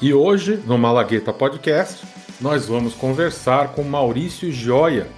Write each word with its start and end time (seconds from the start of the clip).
E 0.00 0.14
hoje, 0.14 0.62
no 0.64 0.78
Malagueta 0.78 1.32
Podcast, 1.32 2.06
nós 2.40 2.66
vamos 2.66 2.94
conversar 2.94 3.72
com 3.72 3.82
Maurício 3.82 4.52
Gioia. 4.52 5.08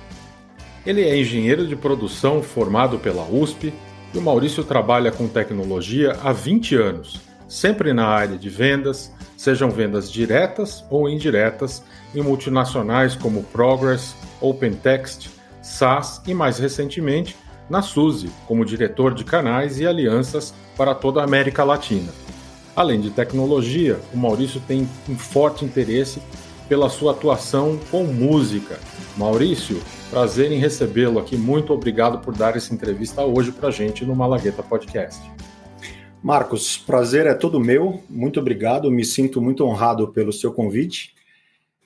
Ele 0.87 1.03
é 1.03 1.19
engenheiro 1.19 1.67
de 1.67 1.77
produção 1.77 2.43
formado 2.43 2.99
pela 2.99 3.27
USP 3.27 3.75
e 4.15 4.17
o 4.17 4.23
Maurício 4.23 4.65
trabalha 4.65 5.13
com 5.13 5.29
tecnologia 5.29 6.17
há 6.23 6.33
20 6.33 6.77
anos, 6.77 7.21
sempre 7.47 7.93
na 7.93 8.07
área 8.07 8.39
de 8.39 8.49
vendas, 8.49 9.13
sejam 9.37 9.71
vendas 9.71 10.11
diretas 10.11 10.83
ou 10.89 11.11
indiretas, 11.11 11.83
em 12.15 12.23
multinacionais 12.23 13.15
como 13.15 13.43
Progress, 13.43 14.15
OpenText, 14.41 15.29
SAS 15.61 16.23
e 16.27 16.33
mais 16.33 16.59
recentemente 16.59 17.37
na 17.69 17.83
SUSE, 17.83 18.31
como 18.49 18.65
diretor 18.65 19.13
de 19.13 19.25
canais 19.25 19.79
e 19.79 19.87
alianças 19.87 20.55
para 20.75 20.95
toda 20.95 21.21
a 21.21 21.25
América 21.25 21.65
Latina. 21.65 22.11
Além 22.75 23.01
de 23.01 23.11
tecnologia, 23.11 24.01
o 24.15 24.17
Maurício 24.17 24.61
tem 24.61 24.89
um 25.09 25.17
forte 25.17 25.65
interesse 25.65 26.21
pela 26.69 26.89
sua 26.89 27.13
atuação 27.13 27.79
com 27.91 28.05
música. 28.05 28.79
Maurício, 29.17 29.83
prazer 30.09 30.53
em 30.53 30.59
recebê-lo 30.59 31.19
aqui. 31.19 31.37
Muito 31.37 31.73
obrigado 31.73 32.21
por 32.21 32.35
dar 32.35 32.57
essa 32.57 32.73
entrevista 32.73 33.25
hoje 33.25 33.51
para 33.51 33.71
gente 33.71 34.05
no 34.05 34.15
Malagueta 34.15 34.63
Podcast. 34.63 35.21
Marcos, 36.23 36.77
prazer 36.77 37.27
é 37.27 37.35
todo 37.35 37.59
meu. 37.59 38.03
Muito 38.09 38.39
obrigado. 38.39 38.91
Me 38.91 39.05
sinto 39.05 39.43
muito 39.43 39.65
honrado 39.65 40.09
pelo 40.09 40.33
seu 40.33 40.53
convite. 40.53 41.15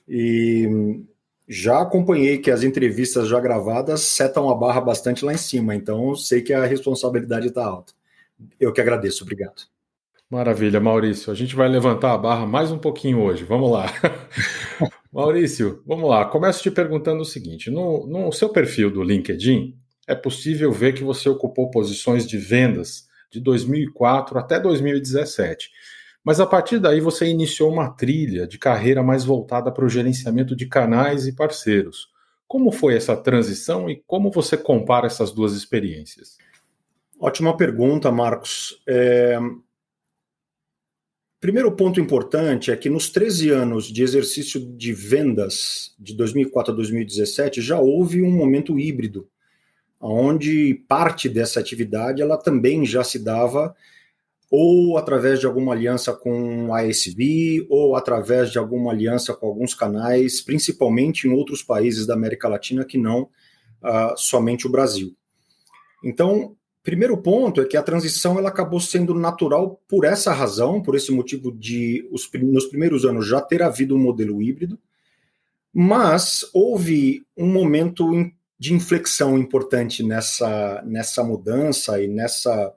E 0.07 1.03
já 1.47 1.81
acompanhei 1.81 2.37
que 2.37 2.51
as 2.51 2.63
entrevistas 2.63 3.27
já 3.27 3.39
gravadas 3.39 4.01
setam 4.01 4.49
a 4.49 4.55
barra 4.55 4.81
bastante 4.81 5.23
lá 5.23 5.33
em 5.33 5.37
cima, 5.37 5.75
então 5.75 6.15
sei 6.15 6.41
que 6.41 6.53
a 6.53 6.65
responsabilidade 6.65 7.47
está 7.47 7.65
alta. 7.65 7.93
Eu 8.59 8.73
que 8.73 8.81
agradeço, 8.81 9.23
obrigado. 9.23 9.74
Maravilha, 10.35 10.81
Maurício. 10.81 11.31
A 11.31 11.33
gente 11.33 11.55
vai 11.55 11.69
levantar 11.69 12.11
a 12.11 12.17
barra 12.17 12.45
mais 12.45 12.69
um 12.69 12.77
pouquinho 12.77 13.21
hoje. 13.21 13.45
Vamos 13.45 13.71
lá. 13.71 13.85
Maurício, 15.09 15.81
vamos 15.87 16.09
lá. 16.09 16.25
Começo 16.25 16.61
te 16.61 16.69
perguntando 16.69 17.21
o 17.21 17.25
seguinte: 17.25 17.71
no, 17.71 18.05
no 18.05 18.29
seu 18.33 18.49
perfil 18.49 18.91
do 18.91 19.01
LinkedIn, 19.01 19.73
é 20.05 20.13
possível 20.13 20.73
ver 20.73 20.91
que 20.91 21.05
você 21.05 21.29
ocupou 21.29 21.71
posições 21.71 22.27
de 22.27 22.37
vendas 22.37 23.07
de 23.31 23.39
2004 23.39 24.37
até 24.37 24.59
2017. 24.59 25.69
Mas 26.21 26.41
a 26.41 26.45
partir 26.45 26.79
daí 26.79 26.99
você 26.99 27.27
iniciou 27.27 27.71
uma 27.71 27.91
trilha 27.91 28.45
de 28.45 28.57
carreira 28.57 29.01
mais 29.01 29.23
voltada 29.23 29.71
para 29.71 29.85
o 29.85 29.89
gerenciamento 29.89 30.53
de 30.53 30.65
canais 30.65 31.27
e 31.27 31.33
parceiros. 31.33 32.09
Como 32.45 32.73
foi 32.73 32.97
essa 32.97 33.15
transição 33.15 33.89
e 33.89 34.03
como 34.05 34.29
você 34.29 34.57
compara 34.57 35.07
essas 35.07 35.31
duas 35.31 35.53
experiências? 35.53 36.35
Ótima 37.17 37.55
pergunta, 37.55 38.11
Marcos. 38.11 38.81
É, 38.85 39.39
Primeiro 41.45 41.71
ponto 41.71 42.01
importante 42.01 42.71
é 42.71 42.75
que 42.75 42.89
nos 42.89 43.07
13 43.07 43.51
anos 43.51 43.85
de 43.85 44.01
exercício 44.01 44.59
de 44.59 44.91
vendas, 44.91 45.93
de 45.99 46.15
2004 46.15 46.73
a 46.73 46.75
2017, 46.75 47.61
já 47.61 47.79
houve 47.79 48.23
um 48.23 48.31
momento 48.31 48.79
híbrido, 48.79 49.29
onde 50.01 50.83
parte 50.87 51.29
dessa 51.29 51.59
atividade 51.59 52.19
ela 52.19 52.35
também 52.35 52.83
já 52.83 53.03
se 53.03 53.23
dava 53.23 53.75
ou 54.49 54.97
através 54.97 55.39
de 55.39 55.45
alguma 55.45 55.73
aliança 55.73 56.13
com 56.13 56.73
a 56.73 56.79
ASB, 56.79 57.67
ou 57.69 57.95
através 57.95 58.51
de 58.51 58.57
alguma 58.57 58.91
aliança 58.91 59.31
com 59.31 59.45
alguns 59.45 59.75
canais, 59.75 60.41
principalmente 60.41 61.27
em 61.27 61.31
outros 61.31 61.61
países 61.61 62.07
da 62.07 62.15
América 62.15 62.47
Latina 62.47 62.83
que 62.83 62.97
não 62.97 63.21
uh, 63.83 64.17
somente 64.17 64.65
o 64.65 64.71
Brasil. 64.71 65.15
Então, 66.03 66.57
Primeiro 66.85 67.17
ponto 67.17 67.59
é 67.59 67.65
que 67.65 67.75
a 67.75 67.81
transição 67.81 68.37
ela 68.37 68.49
acabou 68.49 68.79
sendo 68.79 69.15
natural 69.15 69.81
por 69.87 70.05
essa 70.05 70.31
razão, 70.31 70.83
por 70.83 70.95
esse 70.95 71.11
motivo 71.11 71.51
de 71.51 72.07
os, 72.11 72.29
nos 72.43 72.67
primeiros 72.67 73.03
anos 73.03 73.27
já 73.27 73.41
ter 73.41 73.63
havido 73.63 73.95
um 73.95 73.99
modelo 73.99 74.39
híbrido, 74.39 74.77
mas 75.73 76.47
houve 76.53 77.25
um 77.35 77.51
momento 77.51 78.07
de 78.59 78.71
inflexão 78.71 79.35
importante 79.35 80.03
nessa, 80.03 80.83
nessa 80.85 81.23
mudança 81.23 81.99
e 81.99 82.07
nessa, 82.07 82.71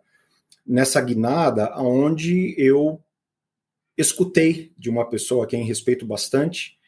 nessa 0.67 1.03
guinada, 1.03 1.71
onde 1.77 2.55
eu 2.57 2.99
escutei 3.95 4.73
de 4.79 4.89
uma 4.89 5.07
pessoa 5.07 5.45
a 5.45 5.47
quem 5.47 5.67
respeito 5.67 6.07
bastante 6.07 6.79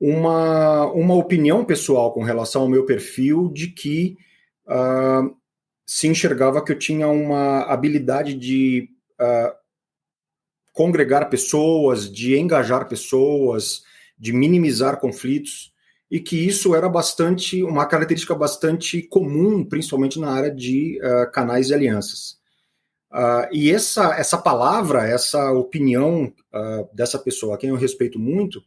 uma, 0.00 0.86
uma 0.92 1.14
opinião 1.14 1.62
pessoal 1.62 2.10
com 2.10 2.22
relação 2.22 2.62
ao 2.62 2.68
meu 2.68 2.86
perfil 2.86 3.50
de 3.52 3.66
que 3.66 4.16
uh, 4.66 5.36
se 5.88 6.06
enxergava 6.06 6.62
que 6.62 6.70
eu 6.70 6.78
tinha 6.78 7.08
uma 7.08 7.62
habilidade 7.62 8.34
de 8.34 8.90
uh, 9.18 9.56
congregar 10.74 11.30
pessoas, 11.30 12.12
de 12.12 12.38
engajar 12.38 12.86
pessoas, 12.86 13.84
de 14.18 14.30
minimizar 14.34 15.00
conflitos, 15.00 15.72
e 16.10 16.20
que 16.20 16.46
isso 16.46 16.74
era 16.74 16.90
bastante 16.90 17.62
uma 17.62 17.86
característica 17.86 18.34
bastante 18.34 19.00
comum, 19.00 19.64
principalmente 19.64 20.20
na 20.20 20.30
área 20.30 20.50
de 20.54 21.00
uh, 21.02 21.32
canais 21.32 21.70
e 21.70 21.74
alianças. 21.74 22.36
Uh, 23.10 23.48
e 23.50 23.70
essa, 23.70 24.14
essa 24.14 24.36
palavra, 24.36 25.08
essa 25.08 25.52
opinião 25.52 26.30
dessa 26.92 27.18
pessoa, 27.18 27.54
a 27.54 27.58
quem 27.58 27.70
eu 27.70 27.76
respeito 27.76 28.18
muito, 28.18 28.62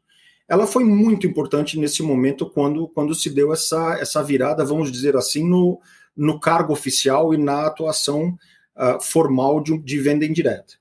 ela 0.50 0.66
foi 0.66 0.84
muito 0.84 1.28
importante 1.28 1.78
nesse 1.78 2.02
momento 2.02 2.50
quando, 2.50 2.88
quando 2.88 3.14
se 3.14 3.30
deu 3.30 3.54
essa, 3.54 4.00
essa 4.00 4.24
virada, 4.24 4.66
vamos 4.66 4.92
dizer 4.92 5.16
assim, 5.16 5.48
no, 5.48 5.80
no 6.16 6.40
cargo 6.40 6.74
oficial 6.74 7.34
e 7.34 7.38
na 7.38 7.66
atuação 7.66 8.38
uh, 8.76 9.02
formal 9.02 9.62
de, 9.62 9.78
de 9.78 10.00
venda 10.00 10.26
indireta. 10.26 10.74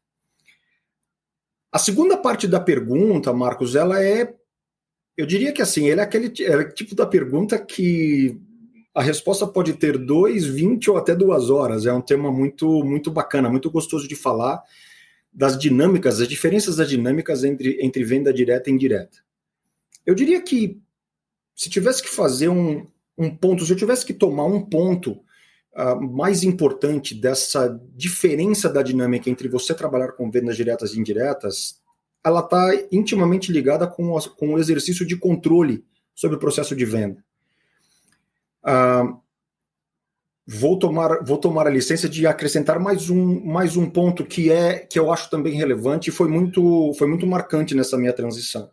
A 1.72 1.78
segunda 1.78 2.16
parte 2.16 2.48
da 2.48 2.58
pergunta, 2.58 3.32
Marcos, 3.32 3.76
ela 3.76 4.02
é, 4.02 4.34
eu 5.16 5.24
diria 5.24 5.52
que 5.52 5.62
assim, 5.62 5.88
ele 5.88 6.00
é 6.00 6.04
aquele 6.04 6.32
é 6.42 6.64
tipo 6.64 6.94
da 6.94 7.06
pergunta 7.06 7.58
que 7.58 8.40
a 8.92 9.02
resposta 9.02 9.46
pode 9.46 9.74
ter 9.74 9.96
dois, 9.96 10.44
vinte 10.44 10.90
ou 10.90 10.96
até 10.96 11.14
duas 11.14 11.48
horas. 11.48 11.86
É 11.86 11.92
um 11.92 12.00
tema 12.00 12.32
muito, 12.32 12.84
muito 12.84 13.10
bacana, 13.10 13.48
muito 13.48 13.70
gostoso 13.70 14.08
de 14.08 14.16
falar 14.16 14.60
das 15.32 15.56
dinâmicas, 15.56 16.20
as 16.20 16.26
diferenças 16.26 16.76
das 16.76 16.88
dinâmicas 16.88 17.44
entre, 17.44 17.78
entre 17.80 18.02
venda 18.02 18.32
direta 18.32 18.68
e 18.68 18.72
indireta. 18.72 19.18
Eu 20.04 20.14
diria 20.14 20.42
que 20.42 20.80
se 21.54 21.70
tivesse 21.70 22.02
que 22.02 22.08
fazer 22.08 22.48
um, 22.48 22.84
um 23.20 23.36
ponto, 23.36 23.66
se 23.66 23.72
eu 23.72 23.76
tivesse 23.76 24.06
que 24.06 24.14
tomar 24.14 24.46
um 24.46 24.62
ponto 24.62 25.20
uh, 25.76 26.00
mais 26.00 26.42
importante 26.42 27.14
dessa 27.14 27.78
diferença 27.94 28.68
da 28.68 28.82
dinâmica 28.82 29.28
entre 29.28 29.46
você 29.46 29.74
trabalhar 29.74 30.12
com 30.12 30.30
vendas 30.30 30.56
diretas 30.56 30.94
e 30.94 30.98
indiretas, 30.98 31.78
ela 32.24 32.40
está 32.40 32.70
intimamente 32.90 33.52
ligada 33.52 33.86
com, 33.86 34.10
o, 34.10 34.30
com 34.30 34.54
o 34.54 34.58
exercício 34.58 35.06
de 35.06 35.16
controle 35.16 35.84
sobre 36.14 36.38
o 36.38 36.40
processo 36.40 36.74
de 36.74 36.84
venda. 36.86 37.22
Uh, 38.64 39.20
vou 40.46 40.78
tomar, 40.78 41.22
vou 41.22 41.36
tomar 41.36 41.66
a 41.66 41.70
licença 41.70 42.08
de 42.08 42.26
acrescentar 42.26 42.78
mais 42.80 43.10
um, 43.10 43.44
mais 43.44 43.76
um 43.76 43.88
ponto 43.88 44.24
que 44.24 44.50
é 44.50 44.78
que 44.78 44.98
eu 44.98 45.12
acho 45.12 45.28
também 45.28 45.54
relevante 45.54 46.08
e 46.08 46.12
foi 46.12 46.28
muito, 46.28 46.94
foi 46.94 47.06
muito 47.06 47.26
marcante 47.26 47.74
nessa 47.74 47.98
minha 47.98 48.14
transição. 48.14 48.70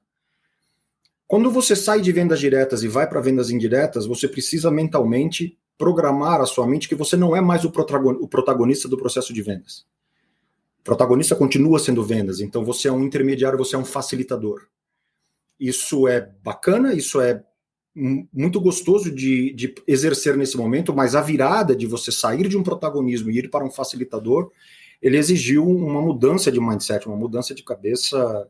Quando 1.28 1.52
você 1.52 1.76
sai 1.76 2.00
de 2.00 2.12
vendas 2.12 2.40
diretas 2.40 2.84
e 2.84 2.88
vai 2.88 3.08
para 3.08 3.20
vendas 3.20 3.50
indiretas, 3.50 4.06
você 4.06 4.28
precisa 4.28 4.72
mentalmente 4.72 5.58
programar 5.78 6.40
a 6.40 6.46
sua 6.46 6.66
mente 6.66 6.88
que 6.88 6.96
você 6.96 7.18
não 7.18 7.36
é 7.36 7.42
mais 7.42 7.66
o 7.66 7.72
protagonista 7.72 8.88
do 8.88 8.98
processo 8.98 9.34
de 9.34 9.42
vendas. 9.42 9.86
O 10.80 10.84
protagonista 10.84 11.36
continua 11.36 11.80
sendo 11.80 12.04
vendas, 12.04 12.40
então 12.40 12.64
você 12.64 12.88
é 12.88 12.92
um 12.92 13.04
intermediário, 13.04 13.58
você 13.58 13.76
é 13.76 13.80
um 13.80 13.86
facilitador. 13.86 14.68
Isso 15.60 16.08
é 16.08 16.32
bacana, 16.42 16.94
isso 16.94 17.20
é 17.20 17.44
muito 18.32 18.62
gostoso 18.62 19.12
de, 19.12 19.52
de 19.54 19.76
exercer 19.88 20.38
nesse 20.38 20.56
momento, 20.56 20.96
mas 20.96 21.16
a 21.16 21.22
virada 21.22 21.76
de 21.76 21.88
você 21.88 22.12
sair 22.12 22.48
de 22.48 22.56
um 22.56 22.64
protagonismo 22.64 23.30
e 23.32 23.40
ir 23.40 23.50
para 23.50 23.66
um 23.66 23.72
facilitador, 23.72 24.52
ele 25.02 25.18
exigiu 25.18 25.68
uma 25.68 26.02
mudança 26.02 26.52
de 26.52 26.60
mindset, 26.60 27.08
uma 27.08 27.18
mudança 27.18 27.54
de 27.54 27.64
cabeça 27.64 28.48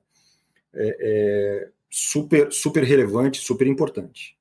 é, 0.74 0.98
é, 1.00 1.70
super, 1.90 2.52
super 2.52 2.84
relevante, 2.84 3.40
super 3.40 3.68
importante. 3.68 4.38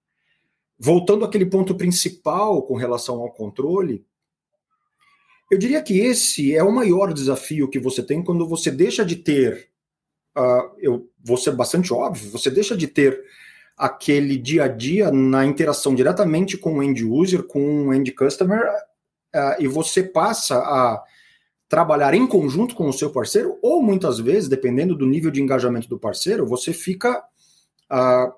Voltando 0.79 1.25
àquele 1.25 1.47
ponto 1.47 1.75
principal 1.75 2.63
com 2.63 2.77
relação 2.77 3.21
ao 3.21 3.31
controle, 3.31 4.05
eu 5.51 5.59
diria 5.59 5.83
que 5.83 6.01
esse 6.01 6.55
é 6.55 6.63
o 6.63 6.73
maior 6.73 7.13
desafio 7.13 7.69
que 7.69 7.79
você 7.79 8.03
tem 8.03 8.23
quando 8.23 8.47
você 8.49 8.71
deixa 8.71 9.05
de 9.05 9.17
ter, 9.17 9.69
uh, 10.37 10.75
eu 10.79 11.09
vou 11.23 11.37
ser 11.37 11.53
bastante 11.53 11.93
óbvio, 11.93 12.31
você 12.31 12.51
deixa 12.51 12.77
de 12.77 12.89
ter 12.89 13.23
aquele 13.77 14.37
dia 14.37 14.65
a 14.65 14.69
dia 14.69 15.11
na 15.11 15.45
interação 15.45 15.95
diretamente 15.95 16.57
com 16.57 16.79
o 16.79 16.83
end 16.83 17.05
user, 17.05 17.45
com 17.45 17.87
o 17.87 17.95
end 17.95 18.11
customer, 18.13 18.67
uh, 19.35 19.61
e 19.61 19.69
você 19.69 20.03
passa 20.03 20.57
a 20.59 21.03
trabalhar 21.69 22.15
em 22.15 22.27
conjunto 22.27 22.75
com 22.75 22.89
o 22.89 22.93
seu 22.93 23.11
parceiro, 23.11 23.59
ou 23.63 23.83
muitas 23.83 24.19
vezes, 24.19 24.49
dependendo 24.49 24.97
do 24.97 25.07
nível 25.07 25.31
de 25.31 25.41
engajamento 25.41 25.89
do 25.89 25.99
parceiro, 25.99 26.47
você 26.47 26.73
fica 26.73 27.23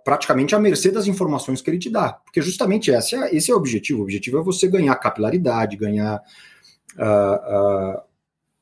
praticamente 0.04 0.54
à 0.54 0.58
mercê 0.58 0.90
das 0.90 1.06
informações 1.06 1.60
que 1.60 1.70
ele 1.70 1.78
te 1.78 1.90
dá. 1.90 2.12
Porque 2.12 2.42
justamente 2.42 2.90
esse 2.90 3.14
é, 3.16 3.34
esse 3.34 3.50
é 3.50 3.54
o 3.54 3.58
objetivo. 3.58 4.00
O 4.00 4.02
objetivo 4.02 4.38
é 4.38 4.42
você 4.42 4.68
ganhar 4.68 4.94
capilaridade, 4.96 5.76
ganhar 5.76 6.22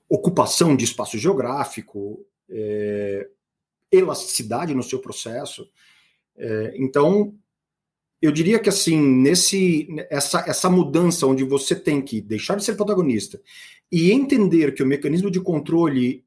ocupação 0.09 0.77
de 0.77 0.85
espaço 0.85 1.19
geográfico. 1.19 2.25
É, 2.49 3.29
elasticidade 3.91 4.75
no 4.75 4.83
seu 4.83 4.99
processo. 4.99 5.69
É, 6.37 6.75
então, 6.77 7.35
eu 8.21 8.33
diria 8.33 8.59
que 8.59 8.69
assim, 8.69 9.01
nesse 9.01 9.89
essa, 10.11 10.45
essa 10.47 10.71
mudança 10.71 11.27
onde 11.27 11.45
você 11.45 11.75
tem 11.75 12.03
que 12.03 12.21
deixar 12.21 12.57
de 12.57 12.65
ser 12.65 12.75
protagonista 12.75 13.41
e 13.91 14.11
entender 14.11 14.75
que 14.75 14.83
o 14.83 14.87
mecanismo 14.87 15.31
de 15.31 15.41
controle 15.41 16.25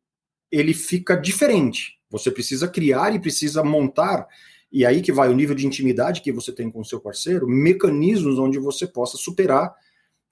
ele 0.52 0.74
fica 0.74 1.16
diferente. 1.16 1.99
Você 2.10 2.32
precisa 2.32 2.68
criar 2.68 3.14
e 3.14 3.20
precisa 3.20 3.64
montar 3.64 4.28
e 4.72 4.86
aí 4.86 5.02
que 5.02 5.12
vai 5.12 5.30
o 5.30 5.36
nível 5.36 5.56
de 5.56 5.66
intimidade 5.66 6.22
que 6.22 6.32
você 6.32 6.52
tem 6.52 6.70
com 6.70 6.82
o 6.82 6.86
seu 6.86 7.00
parceiro, 7.00 7.48
mecanismos 7.48 8.38
onde 8.38 8.60
você 8.60 8.86
possa 8.86 9.18
superar 9.18 9.74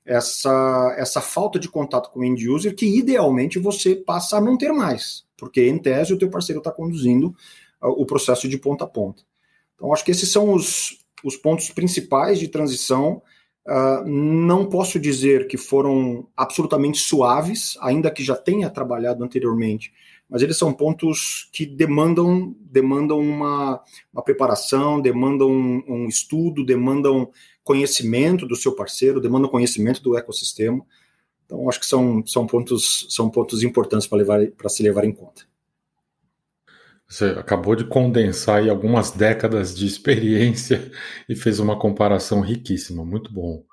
essa, 0.05 0.95
essa 0.97 1.19
falta 1.19 1.59
de 1.59 1.67
contato 1.67 2.09
com 2.11 2.19
o 2.19 2.23
end 2.23 2.47
user 2.47 2.75
que 2.75 2.85
idealmente 2.85 3.59
você 3.59 3.95
passa 3.95 4.37
a 4.37 4.41
não 4.41 4.57
ter 4.57 4.71
mais, 4.71 5.25
porque 5.35 5.67
em 5.67 5.77
tese 5.77 6.13
o 6.13 6.17
teu 6.17 6.29
parceiro 6.29 6.59
está 6.59 6.71
conduzindo 6.71 7.35
uh, 7.81 7.89
o 7.89 8.05
processo 8.05 8.47
de 8.47 8.57
ponta 8.57 8.85
a 8.85 8.87
ponta. 8.87 9.23
Então 9.75 9.91
acho 9.91 10.05
que 10.05 10.11
esses 10.11 10.31
são 10.31 10.53
os, 10.53 10.99
os 11.23 11.35
pontos 11.35 11.69
principais 11.71 12.39
de 12.39 12.47
transição. 12.47 13.21
Uh, 13.67 14.07
não 14.07 14.67
posso 14.67 14.97
dizer 14.97 15.47
que 15.47 15.57
foram 15.57 16.27
absolutamente 16.37 16.99
suaves, 16.99 17.77
ainda 17.81 18.09
que 18.09 18.23
já 18.23 18.35
tenha 18.35 18.69
trabalhado 18.69 19.23
anteriormente 19.23 19.91
mas 20.29 20.41
eles 20.41 20.57
são 20.57 20.73
pontos 20.73 21.49
que 21.53 21.65
demandam 21.65 22.55
demandam 22.59 23.19
uma, 23.19 23.81
uma 24.13 24.23
preparação, 24.23 25.01
demandam 25.01 25.49
um, 25.49 25.83
um, 25.87 26.07
estudo, 26.07 26.65
demandam 26.65 27.31
conhecimento 27.63 28.45
do 28.45 28.55
seu 28.55 28.73
parceiro, 28.73 29.21
demandam 29.21 29.49
conhecimento 29.49 30.01
do 30.01 30.17
ecossistema. 30.17 30.85
Então, 31.45 31.69
acho 31.69 31.79
que 31.79 31.85
são, 31.85 32.25
são 32.25 32.45
pontos 32.45 33.07
são 33.09 33.29
pontos 33.29 33.63
importantes 33.63 34.07
para 34.07 34.17
levar 34.17 34.47
para 34.51 34.69
se 34.69 34.83
levar 34.83 35.05
em 35.05 35.13
conta. 35.13 35.43
Você 37.07 37.25
acabou 37.25 37.73
de 37.73 37.85
condensar 37.85 38.67
algumas 38.67 39.11
décadas 39.11 39.73
de 39.73 39.85
experiência 39.85 40.91
e 41.27 41.35
fez 41.35 41.59
uma 41.59 41.79
comparação 41.79 42.41
riquíssima, 42.41 43.05
muito 43.05 43.31
bom. 43.31 43.63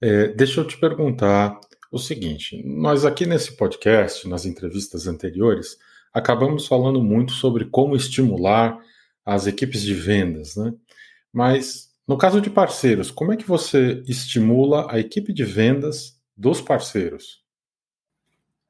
É, 0.00 0.28
deixa 0.28 0.60
eu 0.60 0.66
te 0.66 0.78
perguntar 0.78 1.58
o 1.90 1.98
seguinte: 1.98 2.62
nós 2.64 3.04
aqui 3.04 3.26
nesse 3.26 3.56
podcast, 3.56 4.28
nas 4.28 4.44
entrevistas 4.44 5.06
anteriores, 5.06 5.78
acabamos 6.12 6.66
falando 6.66 7.02
muito 7.02 7.32
sobre 7.32 7.64
como 7.66 7.96
estimular 7.96 8.78
as 9.24 9.46
equipes 9.46 9.82
de 9.82 9.94
vendas, 9.94 10.56
né? 10.56 10.72
Mas 11.32 11.88
no 12.06 12.16
caso 12.16 12.40
de 12.40 12.48
parceiros, 12.48 13.10
como 13.10 13.32
é 13.32 13.36
que 13.36 13.46
você 13.46 14.02
estimula 14.08 14.90
a 14.90 14.98
equipe 14.98 15.32
de 15.32 15.44
vendas 15.44 16.18
dos 16.36 16.60
parceiros? 16.60 17.44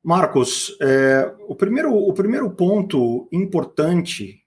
Marcos, 0.03 0.77
é, 0.81 1.35
o, 1.47 1.55
primeiro, 1.55 1.95
o 1.95 2.13
primeiro 2.13 2.51
ponto 2.51 3.29
importante, 3.31 4.45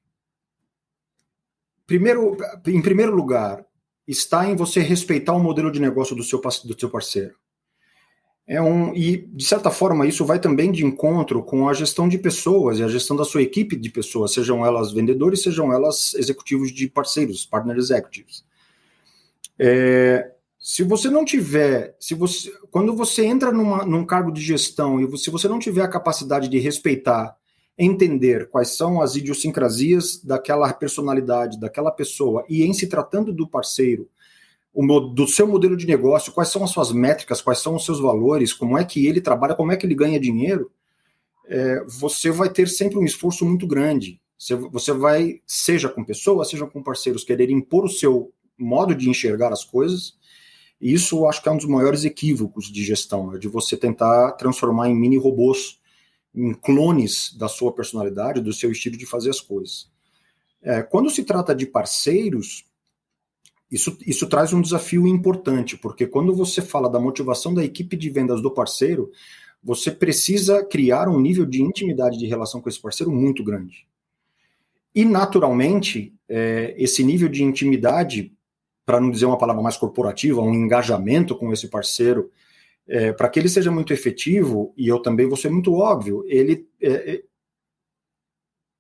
primeiro, 1.86 2.36
em 2.68 2.82
primeiro 2.82 3.16
lugar, 3.16 3.66
está 4.08 4.46
em 4.46 4.56
você 4.56 4.82
respeitar 4.82 5.34
o 5.34 5.40
modelo 5.40 5.72
de 5.72 5.80
negócio 5.80 6.16
do 6.16 6.24
seu, 6.24 6.42
do 6.42 6.80
seu 6.80 6.90
parceiro. 6.90 7.36
É 8.52 8.62
um, 8.62 8.94
e, 8.94 9.26
de 9.32 9.46
certa 9.46 9.72
forma, 9.72 10.06
isso 10.06 10.26
vai 10.26 10.38
também 10.38 10.74
de 10.74 10.86
encontro 10.86 11.42
com 11.42 11.70
a 11.70 11.74
gestão 11.74 12.10
de 12.10 12.18
pessoas 12.18 12.80
e 12.80 12.84
a 12.84 12.88
gestão 12.90 13.16
da 13.16 13.24
sua 13.24 13.42
equipe 13.42 13.78
de 13.78 13.90
pessoas, 13.90 14.34
sejam 14.34 14.66
elas 14.66 14.92
vendedores, 14.92 15.42
sejam 15.42 15.72
elas 15.72 16.14
executivos 16.16 16.70
de 16.74 16.90
parceiros, 16.90 17.46
partner 17.46 17.78
executives. 17.78 18.44
É, 19.58 20.34
se 20.60 20.84
você 20.84 21.10
não 21.10 21.24
tiver, 21.24 21.96
se 21.98 22.14
você, 22.14 22.52
quando 22.70 22.94
você 22.94 23.26
entra 23.26 23.54
numa, 23.54 23.86
num 23.86 24.06
cargo 24.06 24.34
de 24.34 24.42
gestão 24.42 25.00
e 25.00 25.18
se 25.18 25.30
você 25.30 25.48
não 25.48 25.58
tiver 25.58 25.84
a 25.84 25.88
capacidade 25.88 26.50
de 26.50 26.60
respeitar, 26.60 27.34
entender 27.78 28.50
quais 28.50 28.76
são 28.76 29.02
as 29.02 29.16
idiosincrasias 29.16 30.22
daquela 30.22 30.74
personalidade, 30.74 31.58
daquela 31.58 31.90
pessoa, 31.90 32.44
e 32.50 32.64
em 32.64 32.74
se 32.74 32.88
tratando 32.88 33.32
do 33.32 33.48
parceiro, 33.48 34.10
o, 34.74 35.00
do 35.00 35.28
seu 35.28 35.48
modelo 35.48 35.76
de 35.76 35.86
negócio, 35.86 36.32
quais 36.32 36.50
são 36.50 36.64
as 36.64 36.72
suas 36.72 36.92
métricas, 36.92 37.42
quais 37.42 37.60
são 37.60 37.76
os 37.76 37.86
seus 37.86 38.00
valores, 38.00 38.54
como 38.54 38.78
é 38.78 38.86
que 38.86 39.06
ele 39.06 39.22
trabalha, 39.22 39.56
como 39.56 39.72
é 39.72 39.78
que 39.78 39.86
ele 39.86 39.96
ganha 39.96 40.20
dinheiro, 40.20 40.72
é, 41.46 41.84
você 41.86 42.32
vai 42.32 42.50
ter 42.50 42.68
sempre 42.68 42.98
um 42.98 43.04
esforço 43.04 43.46
muito 43.46 43.68
grande. 43.68 44.22
Você, 44.38 44.56
você 44.56 44.94
vai, 44.94 45.42
seja 45.46 45.90
com 45.90 46.04
pessoas, 46.04 46.50
seja 46.50 46.66
com 46.66 46.82
parceiros, 46.82 47.24
querer 47.24 47.50
impor 47.50 47.86
o 47.86 47.90
seu 47.90 48.34
modo 48.58 48.96
de 48.96 49.10
enxergar 49.10 49.52
as 49.52 49.64
coisas. 49.64 50.18
E 50.80 50.94
isso 50.94 51.18
eu 51.18 51.30
acho 51.30 51.44
que 51.44 51.50
é 51.50 51.52
um 51.52 51.58
dos 51.58 51.68
maiores 51.68 52.06
equívocos 52.06 52.72
de 52.72 52.84
gestão, 52.84 53.36
é 53.36 53.38
de 53.38 53.48
você 53.48 53.78
tentar 53.78 54.32
transformar 54.32 54.90
em 54.90 54.96
mini 54.96 55.18
robôs, 55.18 55.80
em 56.34 56.54
clones 56.54 57.36
da 57.38 57.48
sua 57.48 57.74
personalidade, 57.74 58.42
do 58.42 58.54
seu 58.54 58.72
estilo 58.72 58.98
de 58.98 59.06
fazer 59.06 59.30
as 59.30 59.42
coisas. 59.42 59.92
É, 60.62 60.82
quando 60.82 61.10
se 61.10 61.24
trata 61.24 61.54
de 61.54 61.66
parceiros, 61.66 62.66
isso, 63.72 63.98
isso 64.06 64.28
traz 64.28 64.52
um 64.52 64.62
desafio 64.62 65.08
importante, 65.08 65.78
porque 65.78 66.06
quando 66.06 66.36
você 66.36 66.62
fala 66.62 66.90
da 66.90 67.00
motivação 67.00 67.54
da 67.54 67.64
equipe 67.64 67.96
de 67.96 68.10
vendas 68.10 68.42
do 68.42 68.52
parceiro, 68.52 69.10
você 69.64 69.90
precisa 69.90 70.66
criar 70.66 71.08
um 71.08 71.20
nível 71.20 71.46
de 71.46 71.62
intimidade 71.62 72.18
de 72.18 72.26
relação 72.26 72.60
com 72.60 72.68
esse 72.68 72.82
parceiro 72.82 73.12
muito 73.12 73.44
grande. 73.44 73.88
E, 74.94 75.06
naturalmente, 75.06 76.14
é, 76.28 76.76
esse 76.78 77.02
nível 77.02 77.30
de 77.30 77.44
intimidade, 77.44 78.36
para 78.86 79.00
não 79.00 79.10
dizer 79.10 79.26
uma 79.26 79.38
palavra 79.38 79.62
mais 79.62 79.78
corporativa, 79.78 80.42
um 80.42 80.54
engajamento 80.54 81.34
com 81.36 81.54
esse 81.54 81.70
parceiro, 81.70 82.30
é, 82.86 83.14
para 83.14 83.30
que 83.30 83.40
ele 83.40 83.48
seja 83.48 83.72
muito 83.72 83.94
efetivo, 83.94 84.74
e 84.76 84.88
eu 84.88 85.00
também 85.00 85.28
vou 85.28 85.38
ser 85.38 85.50
muito 85.50 85.74
óbvio, 85.76 86.26
ele, 86.28 86.68
é, 86.82 87.14
é 87.14 87.24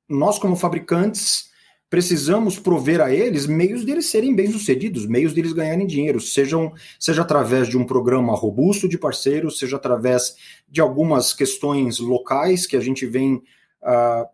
nós, 0.09 0.37
como 0.37 0.57
fabricantes, 0.57 1.50
precisamos 1.91 2.57
prover 2.57 3.01
a 3.01 3.13
eles 3.13 3.45
meios 3.45 3.83
deles 3.83 4.05
serem 4.05 4.33
bem-sucedidos, 4.33 5.05
meios 5.05 5.33
deles 5.33 5.51
ganharem 5.51 5.85
dinheiro, 5.85 6.21
sejam, 6.21 6.71
seja 6.97 7.21
através 7.21 7.67
de 7.67 7.77
um 7.77 7.85
programa 7.85 8.33
robusto 8.33 8.87
de 8.87 8.97
parceiros, 8.97 9.59
seja 9.59 9.75
através 9.75 10.37
de 10.69 10.79
algumas 10.79 11.33
questões 11.33 11.99
locais 11.99 12.65
que 12.65 12.77
a 12.77 12.79
gente 12.79 13.05
vem 13.05 13.43
uh, 13.83 14.25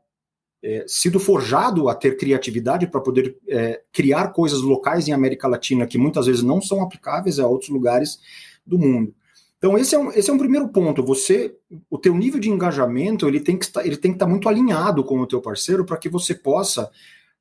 é, 0.61 0.85
sido 0.87 1.19
forjado 1.19 1.89
a 1.89 1.95
ter 1.95 2.15
criatividade 2.15 2.85
para 2.85 3.01
poder 3.01 3.35
é, 3.49 3.81
criar 3.91 4.27
coisas 4.27 4.61
locais 4.61 5.07
em 5.07 5.11
América 5.11 5.47
Latina 5.47 5.87
que 5.87 5.97
muitas 5.97 6.27
vezes 6.27 6.43
não 6.43 6.61
são 6.61 6.83
aplicáveis 6.83 7.39
a 7.39 7.47
outros 7.47 7.71
lugares 7.71 8.19
do 8.63 8.77
mundo. 8.77 9.15
Então 9.57 9.75
esse 9.75 9.95
é 9.95 9.97
um, 9.97 10.11
esse 10.11 10.29
é 10.29 10.33
um 10.33 10.37
primeiro 10.37 10.67
ponto. 10.69 11.03
Você, 11.03 11.55
o 11.89 11.97
teu 11.97 12.13
nível 12.13 12.39
de 12.39 12.51
engajamento 12.51 13.27
ele 13.27 13.39
tem 13.39 13.57
que 13.57 13.65
estar, 13.65 13.83
ele 13.83 13.97
tem 13.97 14.11
que 14.11 14.17
estar 14.17 14.27
muito 14.27 14.47
alinhado 14.47 15.03
com 15.03 15.19
o 15.19 15.25
teu 15.25 15.41
parceiro 15.41 15.83
para 15.83 15.97
que 15.97 16.07
você 16.07 16.35
possa 16.35 16.91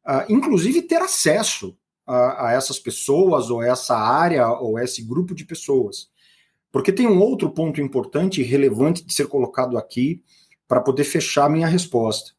uh, 0.07 0.31
inclusive 0.33 0.83
ter 0.83 1.03
acesso 1.03 1.77
a, 2.07 2.49
a, 2.49 2.53
essas 2.53 2.79
pessoas, 2.79 3.51
ou 3.51 3.63
essa 3.63 3.97
área, 3.97 4.49
ou 4.49 4.79
esse 4.79 5.03
grupo 5.03 5.35
de 5.35 5.45
pessoas. 5.45 6.09
Porque 6.71 6.93
tem 6.93 7.07
um 7.07 7.21
outro 7.21 7.51
ponto 7.51 7.81
importante 7.81 8.41
e 8.41 8.45
relevante 8.45 9.05
de 9.05 9.13
ser 9.13 9.27
colocado 9.27 9.77
aqui 9.77 10.23
para 10.69 10.81
poder 10.81 11.05
fechar 11.05 11.51
minha 11.51 11.67
resposta. 11.67 12.33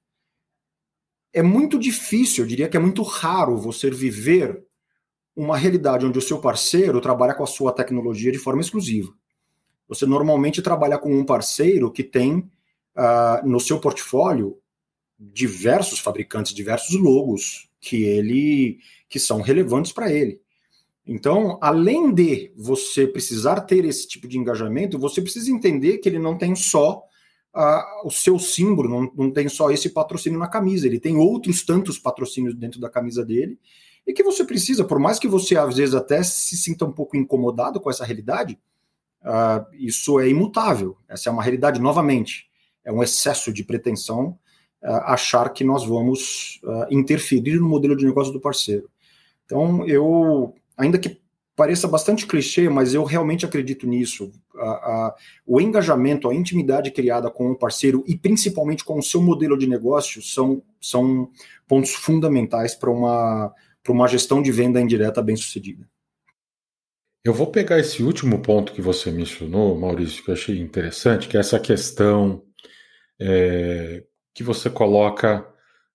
É 1.34 1.44
muito 1.44 1.78
difícil, 1.78 2.44
eu 2.44 2.48
diria 2.48 2.70
que 2.70 2.78
é 2.78 2.80
muito 2.80 3.02
raro 3.04 3.58
você 3.58 3.90
viver 3.90 4.64
uma 5.36 5.56
realidade 5.56 6.06
onde 6.06 6.18
o 6.18 6.22
seu 6.22 6.40
parceiro 6.40 7.00
trabalha 7.00 7.34
com 7.34 7.44
a 7.44 7.48
sua 7.48 7.72
tecnologia 7.72 8.32
de 8.32 8.40
forma 8.40 8.62
exclusiva. 8.62 9.14
Você 9.88 10.06
normalmente 10.06 10.62
trabalha 10.62 10.98
com 10.98 11.14
um 11.14 11.24
parceiro 11.24 11.92
que 11.92 12.04
tem 12.04 12.40
uh, 12.96 13.48
no 13.48 13.60
seu 13.60 13.80
portfólio 13.80 14.58
diversos 15.20 16.00
fabricantes, 16.00 16.54
diversos 16.54 16.96
logos 16.96 17.70
que 17.80 18.04
ele 18.04 18.80
que 19.10 19.20
são 19.20 19.42
relevantes 19.42 19.92
para 19.92 20.12
ele. 20.12 20.42
Então, 21.06 21.58
além 21.62 22.14
de 22.14 22.52
você 22.58 23.08
precisar 23.08 23.62
ter 23.62 23.86
esse 23.86 24.06
tipo 24.08 24.28
de 24.28 24.38
engajamento, 24.38 25.00
você 25.00 25.22
precisa 25.22 25.50
entender 25.50 26.00
que 26.00 26.10
ele 26.10 26.20
não 26.20 26.38
tem 26.38 26.54
só 26.54 27.02
uh, 27.56 28.06
o 28.08 28.12
seu 28.12 28.38
símbolo, 28.38 28.90
não, 28.90 29.12
não 29.16 29.32
tem 29.32 29.48
só 29.48 29.72
esse 29.72 29.90
patrocínio 29.90 30.38
na 30.38 30.50
camisa, 30.50 30.86
ele 30.86 31.00
tem 31.00 31.16
outros 31.16 31.66
tantos 31.66 31.98
patrocínios 31.98 32.54
dentro 32.54 32.82
da 32.82 32.90
camisa 32.90 33.24
dele, 33.24 33.58
e 34.06 34.12
que 34.12 34.24
você 34.24 34.44
precisa, 34.44 34.84
por 34.84 35.00
mais 35.00 35.18
que 35.18 35.28
você 35.30 35.58
às 35.58 35.78
vezes 35.78 35.96
até 35.96 36.22
se 36.24 36.58
sinta 36.58 36.84
um 36.84 36.92
pouco 36.92 37.16
incomodado 37.16 37.80
com 37.80 37.90
essa 37.90 38.04
realidade, 38.04 38.60
uh, 39.22 39.66
isso 39.74 40.20
é 40.20 40.28
imutável, 40.28 40.98
essa 41.08 41.30
é 41.30 41.32
uma 41.32 41.44
realidade 41.44 41.80
novamente, 41.80 42.50
é 42.84 42.92
um 42.92 43.02
excesso 43.02 43.54
de 43.54 43.64
pretensão 43.64 44.38
achar 44.84 45.50
que 45.50 45.64
nós 45.64 45.86
vamos 45.86 46.60
uh, 46.64 46.86
interferir 46.90 47.60
no 47.60 47.68
modelo 47.68 47.96
de 47.96 48.06
negócio 48.06 48.32
do 48.32 48.40
parceiro. 48.40 48.90
Então, 49.46 49.86
eu, 49.88 50.54
ainda 50.78 51.00
que 51.00 51.20
pareça 51.56 51.88
bastante 51.88 52.28
clichê, 52.28 52.70
mas 52.70 52.94
eu 52.94 53.04
realmente 53.04 53.44
acredito 53.44 53.88
nisso. 53.88 54.32
o 55.46 55.60
engajamento, 55.60 56.30
a 56.30 56.36
intimidade 56.36 56.92
criada 56.92 57.32
com 57.32 57.50
o 57.50 57.58
parceiro 57.58 58.04
e 58.08 58.16
principalmente 58.16 58.86
com 58.86 59.00
o 59.00 59.04
seu 59.04 59.22
modelo 59.22 59.58
de 59.58 59.68
negócio 59.68 60.22
são, 60.22 60.62
são 60.80 61.30
pontos 61.68 61.96
fundamentais 61.96 62.76
para 62.76 62.92
uma, 62.92 63.52
uma 63.88 64.08
gestão 64.08 64.42
de 64.42 64.52
venda 64.52 64.80
indireta 64.80 65.22
bem 65.22 65.36
sucedida. 65.36 65.90
Eu 67.26 67.34
vou 67.34 67.48
pegar 67.48 67.80
esse 67.80 68.04
último 68.04 68.40
ponto 68.40 68.72
que 68.72 68.82
você 68.82 69.12
mencionou, 69.12 69.78
Maurício, 69.78 70.24
que 70.24 70.30
eu 70.30 70.36
achei 70.36 70.60
interessante, 70.60 71.28
que 71.28 71.36
é 71.36 71.40
essa 71.40 71.60
questão 71.60 72.44
é, 73.20 74.04
que 74.38 74.44
você 74.44 74.70
coloca 74.70 75.44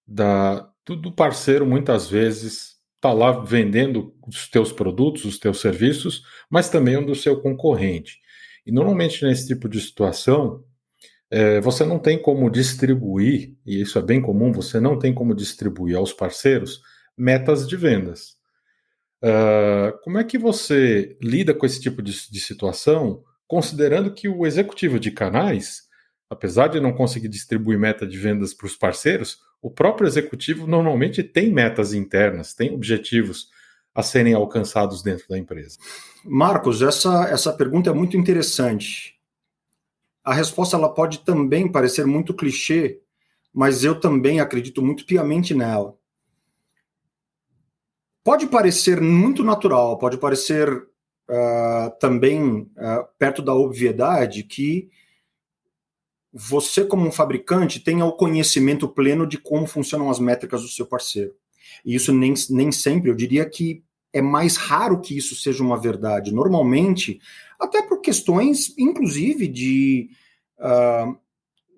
da, 0.04 0.68
do 0.84 1.12
parceiro 1.12 1.64
muitas 1.64 2.10
vezes 2.10 2.72
está 2.96 3.12
lá 3.12 3.30
vendendo 3.30 4.12
os 4.26 4.48
teus 4.48 4.72
produtos, 4.72 5.24
os 5.24 5.38
teus 5.38 5.60
serviços, 5.60 6.24
mas 6.50 6.68
também 6.68 6.96
um 6.96 7.06
do 7.06 7.14
seu 7.14 7.40
concorrente. 7.40 8.18
E 8.66 8.72
normalmente 8.72 9.24
nesse 9.24 9.46
tipo 9.46 9.68
de 9.68 9.80
situação, 9.80 10.64
é, 11.30 11.60
você 11.60 11.84
não 11.84 12.00
tem 12.00 12.20
como 12.20 12.50
distribuir, 12.50 13.54
e 13.64 13.80
isso 13.80 13.96
é 13.96 14.02
bem 14.02 14.20
comum, 14.20 14.50
você 14.50 14.80
não 14.80 14.98
tem 14.98 15.14
como 15.14 15.36
distribuir 15.36 15.96
aos 15.96 16.12
parceiros 16.12 16.80
metas 17.16 17.68
de 17.68 17.76
vendas. 17.76 18.36
Uh, 19.22 19.96
como 20.02 20.18
é 20.18 20.24
que 20.24 20.36
você 20.36 21.16
lida 21.22 21.54
com 21.54 21.64
esse 21.64 21.80
tipo 21.80 22.02
de, 22.02 22.28
de 22.28 22.40
situação, 22.40 23.22
considerando 23.46 24.12
que 24.12 24.28
o 24.28 24.44
executivo 24.44 24.98
de 24.98 25.12
canais, 25.12 25.82
apesar 26.32 26.68
de 26.68 26.80
não 26.80 26.92
conseguir 26.92 27.28
distribuir 27.28 27.78
meta 27.78 28.06
de 28.06 28.16
vendas 28.16 28.54
para 28.54 28.66
os 28.66 28.74
parceiros, 28.74 29.40
o 29.60 29.70
próprio 29.70 30.06
executivo 30.06 30.66
normalmente 30.66 31.22
tem 31.22 31.52
metas 31.52 31.92
internas, 31.92 32.54
tem 32.54 32.72
objetivos 32.74 33.50
a 33.94 34.02
serem 34.02 34.32
alcançados 34.32 35.02
dentro 35.02 35.28
da 35.28 35.38
empresa? 35.38 35.76
Marcos, 36.24 36.80
essa, 36.80 37.24
essa 37.28 37.52
pergunta 37.52 37.90
é 37.90 37.92
muito 37.92 38.16
interessante. 38.16 39.20
A 40.24 40.32
resposta 40.32 40.74
ela 40.74 40.88
pode 40.88 41.18
também 41.18 41.70
parecer 41.70 42.06
muito 42.06 42.34
clichê, 42.34 43.00
mas 43.52 43.84
eu 43.84 44.00
também 44.00 44.40
acredito 44.40 44.80
muito 44.80 45.04
piamente 45.04 45.52
nela. 45.52 45.94
Pode 48.24 48.46
parecer 48.46 49.00
muito 49.00 49.44
natural, 49.44 49.98
pode 49.98 50.16
parecer 50.16 50.72
uh, 50.72 51.90
também 52.00 52.62
uh, 52.62 53.06
perto 53.18 53.42
da 53.42 53.52
obviedade 53.52 54.44
que 54.44 54.88
você, 56.32 56.84
como 56.84 57.06
um 57.06 57.12
fabricante, 57.12 57.80
tenha 57.80 58.04
o 58.06 58.12
conhecimento 58.12 58.88
pleno 58.88 59.26
de 59.26 59.36
como 59.36 59.66
funcionam 59.66 60.10
as 60.10 60.18
métricas 60.18 60.62
do 60.62 60.68
seu 60.68 60.86
parceiro. 60.86 61.34
E 61.84 61.94
isso 61.94 62.12
nem, 62.12 62.32
nem 62.50 62.72
sempre, 62.72 63.10
eu 63.10 63.14
diria 63.14 63.44
que 63.48 63.82
é 64.12 64.22
mais 64.22 64.56
raro 64.56 65.00
que 65.00 65.16
isso 65.16 65.34
seja 65.34 65.62
uma 65.62 65.78
verdade. 65.78 66.32
Normalmente, 66.32 67.20
até 67.60 67.82
por 67.82 68.00
questões, 68.00 68.74
inclusive, 68.78 69.48
de, 69.48 70.10
uh, 70.58 71.16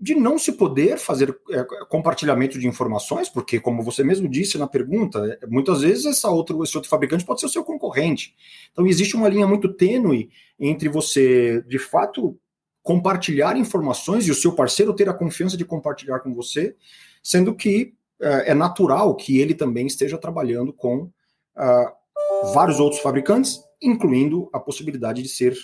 de 0.01 0.15
não 0.15 0.39
se 0.39 0.53
poder 0.53 0.99
fazer 0.99 1.37
é, 1.51 1.65
compartilhamento 1.89 2.59
de 2.59 2.67
informações, 2.67 3.29
porque, 3.29 3.61
como 3.61 3.83
você 3.83 4.03
mesmo 4.03 4.29
disse 4.29 4.59
na 4.59 4.67
pergunta, 4.67 5.39
muitas 5.49 5.83
vezes 5.83 6.07
essa 6.07 6.29
outro, 6.29 6.63
esse 6.63 6.77
outro 6.77 6.91
fabricante 6.91 7.25
pode 7.25 7.41
ser 7.41 7.47
o 7.47 7.51
seu 7.51 7.65
concorrente. 7.65 8.35
Então, 8.73 8.87
existe 8.87 9.17
uma 9.17 9.29
linha 9.29 9.47
muito 9.47 9.73
tênue 9.73 10.29
entre 10.59 10.89
você, 10.89 11.63
de 11.69 11.79
fato, 11.79 12.39
compartilhar 12.85 13.57
informações 13.57 14.27
e 14.27 14.31
o 14.31 14.35
seu 14.35 14.53
parceiro 14.53 14.95
ter 14.95 15.09
a 15.09 15.15
confiança 15.15 15.57
de 15.57 15.65
compartilhar 15.65 16.21
com 16.21 16.35
você, 16.35 16.77
sendo 17.23 17.55
que 17.55 17.95
uh, 18.21 18.45
é 18.45 18.53
natural 18.55 19.17
que 19.17 19.41
ele 19.41 19.55
também 19.55 19.87
esteja 19.87 20.19
trabalhando 20.19 20.71
com 20.71 21.05
uh, 21.05 22.53
vários 22.53 22.79
outros 22.79 23.01
fabricantes, 23.01 23.59
incluindo 23.83 24.51
a 24.53 24.61
possibilidade 24.61 25.23
de 25.23 25.29
ser 25.31 25.57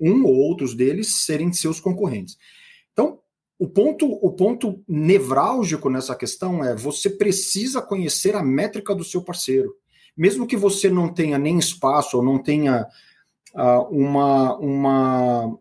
um 0.00 0.24
ou 0.24 0.34
outros 0.34 0.74
deles 0.74 1.24
serem 1.24 1.52
seus 1.52 1.78
concorrentes. 1.78 2.36
Então, 2.92 3.20
o 3.56 3.68
ponto, 3.68 4.06
o 4.06 4.32
ponto 4.32 4.82
nevrálgico 4.86 5.88
nessa 5.88 6.14
questão 6.16 6.64
é 6.64 6.74
você 6.74 7.08
precisa 7.08 7.80
conhecer 7.80 8.34
a 8.34 8.42
métrica 8.42 8.94
do 8.96 9.04
seu 9.04 9.22
parceiro. 9.22 9.76
Mesmo 10.16 10.46
que 10.46 10.56
você 10.56 10.90
não 10.90 11.12
tenha 11.12 11.38
nem 11.38 11.56
espaço 11.56 12.16
ou 12.16 12.22
não 12.22 12.42
tenha 12.42 12.86
uh, 13.54 13.82
uma, 13.90 14.56
uma 14.56 15.58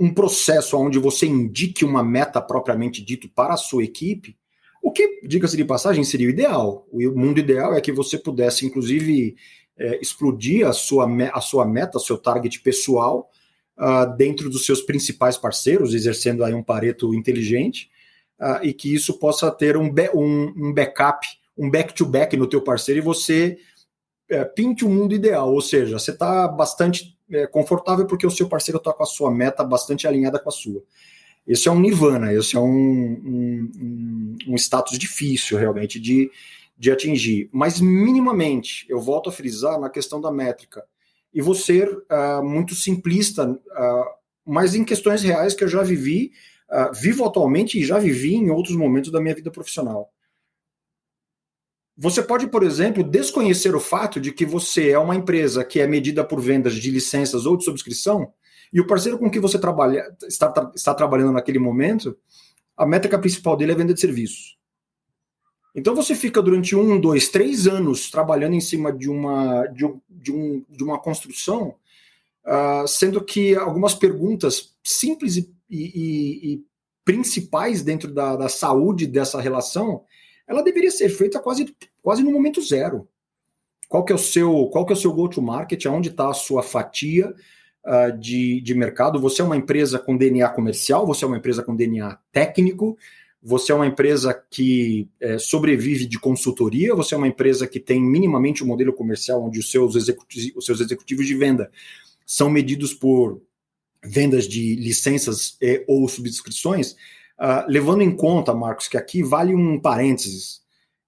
um 0.00 0.14
processo 0.14 0.78
onde 0.78 0.98
você 0.98 1.26
indique 1.26 1.84
uma 1.84 2.02
meta 2.02 2.40
propriamente 2.40 3.04
dito 3.04 3.28
para 3.28 3.52
a 3.52 3.58
sua 3.58 3.84
equipe, 3.84 4.34
o 4.82 4.90
que, 4.90 5.20
diga-se 5.22 5.58
de 5.58 5.64
passagem, 5.64 6.02
seria 6.02 6.26
o 6.26 6.30
ideal. 6.30 6.86
O 6.90 6.98
mundo 7.10 7.38
ideal 7.38 7.74
é 7.74 7.82
que 7.82 7.92
você 7.92 8.16
pudesse, 8.16 8.64
inclusive, 8.64 9.36
é, 9.76 10.00
explodir 10.00 10.66
a 10.66 10.72
sua, 10.72 11.06
a 11.34 11.40
sua 11.42 11.66
meta, 11.66 11.98
seu 11.98 12.16
target 12.16 12.60
pessoal, 12.60 13.28
uh, 13.78 14.16
dentro 14.16 14.48
dos 14.48 14.64
seus 14.64 14.80
principais 14.80 15.36
parceiros, 15.36 15.92
exercendo 15.92 16.44
aí 16.44 16.54
um 16.54 16.62
pareto 16.62 17.14
inteligente, 17.14 17.90
uh, 18.40 18.64
e 18.64 18.72
que 18.72 18.94
isso 18.94 19.18
possa 19.18 19.50
ter 19.50 19.76
um, 19.76 19.92
um, 20.14 20.52
um 20.56 20.72
backup, 20.72 21.26
um 21.58 21.70
back-to-back 21.70 22.34
-back 22.34 22.38
no 22.38 22.46
teu 22.46 22.62
parceiro, 22.62 23.00
e 23.00 23.04
você 23.04 23.58
é, 24.30 24.44
pinte 24.44 24.82
o 24.82 24.88
um 24.88 24.94
mundo 24.94 25.14
ideal, 25.14 25.52
ou 25.52 25.60
seja, 25.60 25.98
você 25.98 26.12
está 26.12 26.48
bastante 26.48 27.18
é, 27.30 27.46
confortável 27.46 28.06
porque 28.06 28.26
o 28.26 28.30
seu 28.30 28.48
parceiro 28.48 28.78
está 28.78 28.92
com 28.92 29.02
a 29.02 29.06
sua 29.06 29.30
meta 29.30 29.64
bastante 29.64 30.06
alinhada 30.06 30.38
com 30.38 30.48
a 30.48 30.52
sua. 30.52 30.82
Esse 31.46 31.68
é 31.68 31.72
um 31.72 31.80
nirvana, 31.80 32.32
esse 32.32 32.56
é 32.56 32.60
um, 32.60 32.66
um, 32.66 34.36
um 34.48 34.56
status 34.56 34.98
difícil 34.98 35.58
realmente 35.58 35.98
de, 35.98 36.30
de 36.78 36.90
atingir. 36.90 37.48
Mas 37.52 37.80
minimamente, 37.80 38.86
eu 38.88 39.00
volto 39.00 39.30
a 39.30 39.32
frisar 39.32 39.80
na 39.80 39.90
questão 39.90 40.20
da 40.20 40.30
métrica, 40.30 40.84
e 41.32 41.40
vou 41.40 41.54
ser 41.54 41.88
uh, 41.88 42.42
muito 42.42 42.74
simplista, 42.74 43.48
uh, 43.48 44.04
mas 44.44 44.74
em 44.74 44.84
questões 44.84 45.22
reais 45.22 45.54
que 45.54 45.62
eu 45.62 45.68
já 45.68 45.82
vivi, 45.82 46.32
uh, 46.70 46.92
vivo 46.92 47.24
atualmente 47.24 47.78
e 47.78 47.84
já 47.84 47.98
vivi 47.98 48.34
em 48.34 48.50
outros 48.50 48.76
momentos 48.76 49.12
da 49.12 49.20
minha 49.20 49.34
vida 49.34 49.50
profissional. 49.50 50.12
Você 52.02 52.22
pode, 52.22 52.46
por 52.46 52.62
exemplo, 52.62 53.04
desconhecer 53.04 53.76
o 53.76 53.80
fato 53.80 54.18
de 54.18 54.32
que 54.32 54.46
você 54.46 54.88
é 54.88 54.98
uma 54.98 55.14
empresa 55.14 55.62
que 55.62 55.78
é 55.78 55.86
medida 55.86 56.24
por 56.24 56.40
vendas 56.40 56.74
de 56.74 56.90
licenças 56.90 57.44
ou 57.44 57.58
de 57.58 57.64
subscrição, 57.64 58.32
e 58.72 58.80
o 58.80 58.86
parceiro 58.86 59.18
com 59.18 59.30
que 59.30 59.38
você 59.38 59.58
trabalha, 59.58 60.10
está, 60.26 60.72
está 60.74 60.94
trabalhando 60.94 61.32
naquele 61.32 61.58
momento, 61.58 62.16
a 62.74 62.86
métrica 62.86 63.18
principal 63.18 63.54
dele 63.54 63.72
é 63.72 63.74
venda 63.74 63.92
de 63.92 64.00
serviços. 64.00 64.56
Então 65.74 65.94
você 65.94 66.14
fica 66.14 66.40
durante 66.40 66.74
um, 66.74 66.98
dois, 66.98 67.28
três 67.28 67.66
anos 67.66 68.10
trabalhando 68.10 68.54
em 68.54 68.62
cima 68.62 68.90
de 68.90 69.10
uma, 69.10 69.66
de, 69.66 69.84
de 70.08 70.32
um, 70.32 70.64
de 70.70 70.82
uma 70.82 70.98
construção, 70.98 71.74
uh, 72.46 72.88
sendo 72.88 73.22
que 73.22 73.54
algumas 73.54 73.94
perguntas 73.94 74.74
simples 74.82 75.36
e, 75.36 75.54
e, 75.68 76.54
e 76.54 76.64
principais 77.04 77.82
dentro 77.82 78.10
da, 78.10 78.36
da 78.36 78.48
saúde 78.48 79.06
dessa 79.06 79.38
relação 79.38 80.02
ela 80.50 80.64
deveria 80.64 80.90
ser 80.90 81.08
feita 81.08 81.38
quase, 81.38 81.72
quase 82.02 82.24
no 82.24 82.32
momento 82.32 82.60
zero. 82.60 83.06
Qual 83.88 84.04
que 84.04 84.12
é 84.12 84.14
o 84.16 84.18
seu, 84.18 84.66
qual 84.66 84.84
que 84.84 84.92
é 84.92 84.96
o 84.96 84.98
seu 84.98 85.12
go-to-market, 85.12 85.86
aonde 85.86 86.08
está 86.08 86.28
a 86.28 86.34
sua 86.34 86.60
fatia 86.60 87.32
uh, 87.86 88.18
de, 88.18 88.60
de 88.60 88.74
mercado? 88.74 89.20
Você 89.20 89.42
é 89.42 89.44
uma 89.44 89.56
empresa 89.56 89.96
com 89.96 90.16
DNA 90.16 90.48
comercial, 90.48 91.06
você 91.06 91.24
é 91.24 91.28
uma 91.28 91.36
empresa 91.36 91.62
com 91.62 91.76
DNA 91.76 92.18
técnico, 92.32 92.98
você 93.40 93.70
é 93.70 93.74
uma 93.76 93.86
empresa 93.86 94.34
que 94.50 95.08
é, 95.20 95.38
sobrevive 95.38 96.04
de 96.04 96.18
consultoria, 96.18 96.96
você 96.96 97.14
é 97.14 97.18
uma 97.18 97.28
empresa 97.28 97.66
que 97.66 97.78
tem 97.78 98.02
minimamente 98.02 98.64
um 98.64 98.66
modelo 98.66 98.92
comercial 98.92 99.44
onde 99.44 99.60
os 99.60 99.70
seus, 99.70 99.94
executivos, 99.94 100.56
os 100.56 100.66
seus 100.66 100.80
executivos 100.80 101.26
de 101.26 101.36
venda 101.36 101.70
são 102.26 102.50
medidos 102.50 102.92
por 102.92 103.40
vendas 104.04 104.48
de 104.48 104.74
licenças 104.74 105.56
e, 105.60 105.84
ou 105.86 106.06
subscrições, 106.08 106.96
Uh, 107.40 107.64
levando 107.68 108.02
em 108.02 108.14
conta, 108.14 108.52
Marcos, 108.52 108.86
que 108.86 108.98
aqui 108.98 109.22
vale 109.22 109.54
um 109.54 109.80
parênteses, 109.80 110.60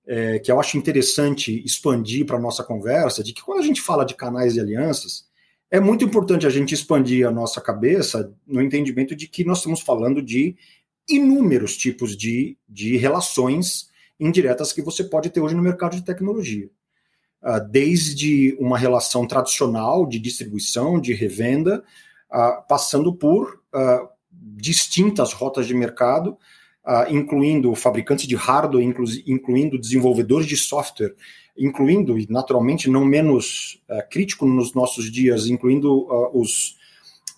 é, 0.07 0.39
que 0.39 0.51
eu 0.51 0.59
acho 0.59 0.79
interessante 0.79 1.63
expandir 1.65 2.25
para 2.25 2.37
a 2.37 2.41
nossa 2.41 2.65
conversa, 2.65 3.23
de 3.23 3.33
que 3.33 3.43
quando 3.43 3.61
a 3.61 3.63
gente 3.63 3.83
fala 3.83 4.05
de 4.05 4.15
canais 4.15 4.57
e 4.57 4.61
alianças, 4.61 5.27
é 5.71 5.79
muito 5.79 6.05
importante 6.05 6.47
a 6.47 6.51
gente 6.51 6.75
expandir 6.75 7.27
a 7.27 7.31
nossa 7.31 7.61
cabeça 7.61 8.35
no 8.47 8.61
entendimento 8.61 9.15
de 9.15 9.29
que 9.29 9.45
nós 9.45 9.59
estamos 9.59 9.81
falando 9.81 10.21
de 10.21 10.57
inúmeros 11.09 11.77
tipos 11.77 12.17
de, 12.17 12.57
de 12.69 12.97
relações 12.97 13.91
indiretas 14.19 14.73
que 14.73 14.83
você 14.83 15.05
pode 15.05 15.31
ter 15.31 15.41
hoje 15.41 15.55
no 15.55 15.63
mercado 15.63 15.97
de 15.97 16.05
tecnologia. 16.05 16.69
Uh, 17.43 17.61
desde 17.71 18.57
uma 18.59 18.79
relação 18.79 19.27
tradicional 19.27 20.07
de 20.07 20.19
distribuição, 20.19 21.01
de 21.01 21.13
revenda, 21.13 21.83
uh, 22.31 22.67
passando 22.69 23.15
por 23.15 23.61
distintas 24.57 25.33
rotas 25.33 25.67
de 25.67 25.75
mercado, 25.75 26.37
uh, 26.87 27.11
incluindo 27.11 27.75
fabricantes 27.75 28.27
de 28.27 28.37
hardware, 28.37 28.85
inclu 28.85 29.05
incluindo 29.27 29.79
desenvolvedores 29.79 30.47
de 30.47 30.57
software, 30.57 31.15
incluindo, 31.57 32.19
e 32.19 32.27
naturalmente 32.29 32.89
não 32.89 33.05
menos 33.05 33.81
uh, 33.89 34.09
crítico 34.11 34.47
nos 34.47 34.75
nossos 34.75 35.11
dias, 35.11 35.47
incluindo 35.47 35.93
uh, 35.93 36.39
os, 36.39 36.77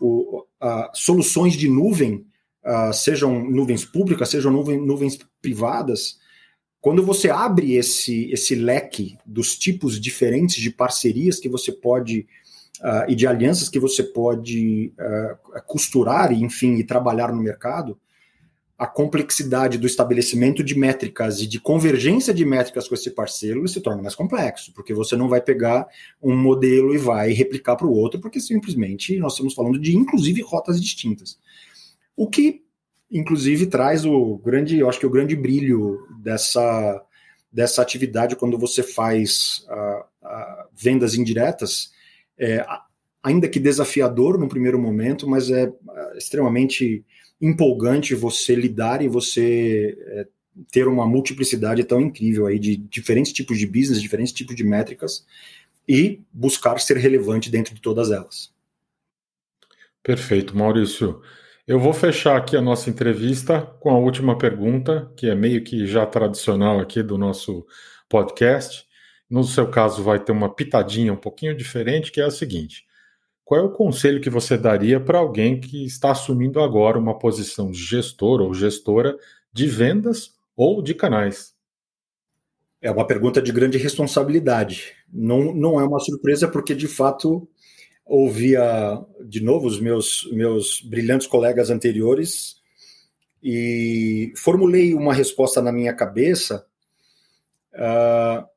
o, 0.00 0.44
soluções 0.92 1.54
de 1.54 1.68
nuvem, 1.68 2.26
sejam 2.94 3.44
nuvens 3.44 3.84
públicas, 3.84 4.30
sejam 4.30 4.50
nuvens 4.50 5.18
privadas. 5.42 6.18
Quando 6.80 7.04
você 7.04 7.28
abre 7.28 7.74
esse, 7.74 8.30
esse 8.32 8.54
leque 8.54 9.18
dos 9.26 9.58
tipos 9.58 10.00
diferentes 10.00 10.56
de 10.56 10.70
parcerias 10.70 11.38
que 11.38 11.48
você 11.48 11.70
pode 11.70 12.26
uh, 12.80 13.08
e 13.08 13.14
de 13.14 13.26
alianças 13.26 13.68
que 13.68 13.78
você 13.78 14.02
pode 14.02 14.92
uh, 14.98 15.62
costurar 15.66 16.32
enfim, 16.32 16.74
e 16.74 16.84
trabalhar 16.84 17.32
no 17.32 17.42
mercado, 17.42 17.98
a 18.76 18.86
complexidade 18.86 19.78
do 19.78 19.86
estabelecimento 19.86 20.62
de 20.62 20.76
métricas 20.76 21.40
e 21.40 21.46
de 21.46 21.60
convergência 21.60 22.34
de 22.34 22.44
métricas 22.44 22.88
com 22.88 22.94
esse 22.94 23.10
parceiro 23.10 23.66
se 23.68 23.80
torna 23.80 24.02
mais 24.02 24.14
complexo, 24.14 24.72
porque 24.74 24.92
você 24.92 25.16
não 25.16 25.28
vai 25.28 25.40
pegar 25.40 25.86
um 26.22 26.36
modelo 26.36 26.94
e 26.94 26.98
vai 26.98 27.32
replicar 27.32 27.76
para 27.76 27.86
o 27.86 27.92
outro, 27.92 28.20
porque 28.20 28.40
simplesmente 28.40 29.16
nós 29.18 29.32
estamos 29.32 29.54
falando 29.54 29.78
de, 29.78 29.96
inclusive, 29.96 30.42
rotas 30.42 30.80
distintas. 30.80 31.38
O 32.16 32.28
que 32.28 32.64
inclusive 33.10 33.66
traz 33.66 34.04
o 34.04 34.38
grande, 34.38 34.78
eu 34.78 34.88
acho 34.88 34.98
que 34.98 35.06
o 35.06 35.10
grande 35.10 35.36
brilho 35.36 36.06
dessa, 36.20 37.02
dessa 37.52 37.80
atividade 37.80 38.34
quando 38.34 38.58
você 38.58 38.82
faz 38.82 39.64
uh, 39.68 40.26
uh, 40.26 40.68
vendas 40.74 41.14
indiretas, 41.14 41.92
é, 42.38 42.64
ainda 43.22 43.48
que 43.48 43.58
desafiador 43.58 44.38
no 44.38 44.48
primeiro 44.48 44.78
momento, 44.78 45.28
mas 45.28 45.50
é 45.50 45.68
uh, 45.68 46.16
extremamente 46.16 47.04
empolgante 47.40 48.14
você 48.14 48.54
lidar 48.54 49.02
e 49.02 49.08
você 49.08 49.96
é, 49.98 50.26
ter 50.70 50.86
uma 50.86 51.06
multiplicidade 51.06 51.82
tão 51.84 52.00
incrível 52.00 52.46
aí 52.46 52.58
de 52.58 52.76
diferentes 52.76 53.32
tipos 53.32 53.58
de 53.58 53.66
business, 53.66 54.00
diferentes 54.00 54.32
tipos 54.32 54.54
de 54.54 54.64
métricas 54.64 55.26
e 55.88 56.20
buscar 56.32 56.78
ser 56.78 56.96
relevante 56.96 57.50
dentro 57.50 57.74
de 57.74 57.80
todas 57.80 58.10
elas. 58.10 58.52
Perfeito, 60.02 60.56
Maurício. 60.56 61.20
Eu 61.66 61.80
vou 61.80 61.94
fechar 61.94 62.36
aqui 62.36 62.56
a 62.56 62.60
nossa 62.60 62.90
entrevista 62.90 63.62
com 63.80 63.88
a 63.88 63.98
última 63.98 64.36
pergunta, 64.36 65.10
que 65.16 65.30
é 65.30 65.34
meio 65.34 65.64
que 65.64 65.86
já 65.86 66.04
tradicional 66.04 66.78
aqui 66.78 67.02
do 67.02 67.16
nosso 67.16 67.66
podcast. 68.06 68.86
No 69.34 69.42
seu 69.42 69.68
caso, 69.68 70.00
vai 70.00 70.22
ter 70.22 70.30
uma 70.30 70.48
pitadinha 70.48 71.12
um 71.12 71.16
pouquinho 71.16 71.56
diferente, 71.56 72.12
que 72.12 72.20
é 72.20 72.24
a 72.24 72.30
seguinte: 72.30 72.86
qual 73.44 73.60
é 73.60 73.64
o 73.64 73.72
conselho 73.72 74.20
que 74.20 74.30
você 74.30 74.56
daria 74.56 75.00
para 75.00 75.18
alguém 75.18 75.60
que 75.60 75.84
está 75.84 76.12
assumindo 76.12 76.60
agora 76.60 77.00
uma 77.00 77.18
posição 77.18 77.68
de 77.68 77.78
gestor 77.78 78.40
ou 78.40 78.54
gestora 78.54 79.18
de 79.52 79.66
vendas 79.66 80.36
ou 80.56 80.80
de 80.80 80.94
canais? 80.94 81.52
É 82.80 82.88
uma 82.92 83.04
pergunta 83.04 83.42
de 83.42 83.50
grande 83.50 83.76
responsabilidade. 83.76 84.92
Não, 85.12 85.52
não 85.52 85.80
é 85.80 85.84
uma 85.84 85.98
surpresa, 85.98 86.46
porque 86.46 86.72
de 86.72 86.86
fato 86.86 87.48
ouvia 88.06 89.04
de 89.20 89.42
novo 89.42 89.66
os 89.66 89.80
meus, 89.80 90.30
meus 90.30 90.80
brilhantes 90.80 91.26
colegas 91.26 91.70
anteriores 91.70 92.62
e 93.42 94.32
formulei 94.36 94.94
uma 94.94 95.12
resposta 95.12 95.60
na 95.60 95.72
minha 95.72 95.92
cabeça 95.92 96.64
uh, 97.74 98.53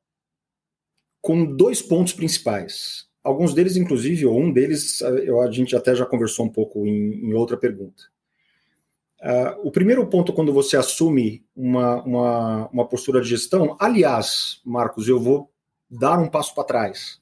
com 1.20 1.44
dois 1.44 1.82
pontos 1.82 2.12
principais. 2.12 3.06
Alguns 3.22 3.52
deles, 3.52 3.76
inclusive, 3.76 4.26
ou 4.26 4.40
um 4.40 4.52
deles, 4.52 5.00
eu, 5.00 5.40
a 5.40 5.50
gente 5.50 5.76
até 5.76 5.94
já 5.94 6.06
conversou 6.06 6.46
um 6.46 6.48
pouco 6.48 6.86
em, 6.86 7.30
em 7.30 7.34
outra 7.34 7.56
pergunta. 7.56 8.04
Uh, 9.20 9.66
o 9.66 9.70
primeiro 9.70 10.06
ponto, 10.06 10.32
quando 10.32 10.52
você 10.52 10.76
assume 10.76 11.44
uma, 11.54 12.02
uma, 12.04 12.68
uma 12.68 12.88
postura 12.88 13.20
de 13.20 13.28
gestão, 13.28 13.76
aliás, 13.80 14.60
Marcos, 14.64 15.08
eu 15.08 15.18
vou 15.18 15.50
dar 15.90 16.18
um 16.18 16.28
passo 16.28 16.54
para 16.54 16.64
trás. 16.64 17.20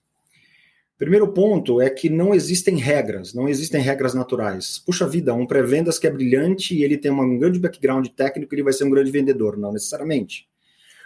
Primeiro 0.99 1.29
ponto 1.33 1.81
é 1.81 1.91
que 1.91 2.09
não 2.09 2.35
existem 2.35 2.77
regras, 2.77 3.35
não 3.35 3.49
existem 3.49 3.81
regras 3.81 4.15
naturais. 4.15 4.79
Puxa 4.79 5.07
vida, 5.07 5.35
um 5.35 5.47
pré-vendas 5.47 5.99
que 5.99 6.07
é 6.07 6.11
brilhante 6.11 6.75
e 6.75 6.83
ele 6.83 6.97
tem 6.97 7.11
um 7.11 7.39
grande 7.39 7.59
background 7.59 8.07
técnico, 8.09 8.55
ele 8.55 8.63
vai 8.63 8.73
ser 8.73 8.85
um 8.85 8.91
grande 8.91 9.11
vendedor, 9.11 9.59
não 9.59 9.73
necessariamente. 9.73 10.49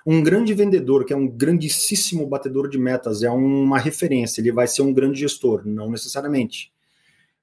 Um 0.06 0.22
grande 0.22 0.54
vendedor, 0.54 1.04
que 1.04 1.12
é 1.12 1.16
um 1.16 1.28
grandíssimo 1.28 2.26
batedor 2.26 2.68
de 2.68 2.78
metas, 2.78 3.22
é 3.22 3.30
uma 3.30 3.78
referência, 3.78 4.40
ele 4.40 4.52
vai 4.52 4.66
ser 4.66 4.82
um 4.82 4.92
grande 4.92 5.20
gestor, 5.20 5.62
não 5.64 5.90
necessariamente. 5.90 6.72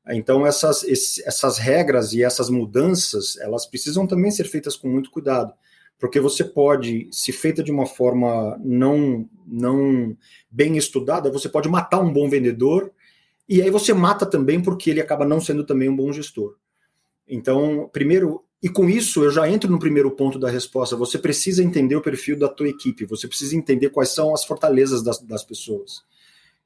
Então, 0.10 0.48
essas, 0.48 0.86
essas 1.26 1.58
regras 1.58 2.14
e 2.14 2.24
essas 2.24 2.50
mudanças, 2.50 3.38
elas 3.38 3.66
precisam 3.66 4.08
também 4.08 4.32
ser 4.32 4.46
feitas 4.46 4.76
com 4.76 4.88
muito 4.88 5.12
cuidado 5.12 5.54
porque 6.00 6.20
você 6.20 6.44
pode, 6.44 7.08
se 7.12 7.32
feita 7.32 7.64
de 7.64 7.72
uma 7.72 7.86
forma 7.86 8.60
não, 8.64 9.28
não 9.46 10.16
bem 10.50 10.78
estudada, 10.78 11.32
você 11.32 11.50
pode 11.50 11.68
matar 11.68 12.00
um 12.00 12.14
bom 12.14 12.30
vendedor, 12.30 12.92
e 13.50 13.62
aí 13.62 13.70
você 13.70 13.94
mata 13.94 14.26
também 14.26 14.62
porque 14.62 14.90
ele 14.90 15.02
acaba 15.02 15.26
não 15.26 15.42
sendo 15.42 15.64
também 15.64 15.90
um 15.90 15.96
bom 15.96 16.12
gestor. 16.12 16.56
Então, 17.28 17.90
primeiro, 17.92 18.44
e 18.62 18.70
com 18.70 18.90
isso 18.90 19.24
eu 19.24 19.32
já 19.32 19.50
entro 19.50 19.70
no 19.70 19.80
primeiro 19.80 20.10
ponto 20.12 20.40
da 20.40 20.50
resposta, 20.50 20.96
você 20.96 21.18
precisa 21.18 21.64
entender 21.64 21.96
o 21.96 22.02
perfil 22.02 22.38
da 22.38 22.48
tua 22.48 22.68
equipe, 22.68 23.06
você 23.06 23.28
precisa 23.28 23.56
entender 23.56 23.90
quais 23.90 24.10
são 24.10 24.34
as 24.34 24.44
fortalezas 24.44 25.04
das, 25.04 25.20
das 25.20 25.44
pessoas. 25.44 26.04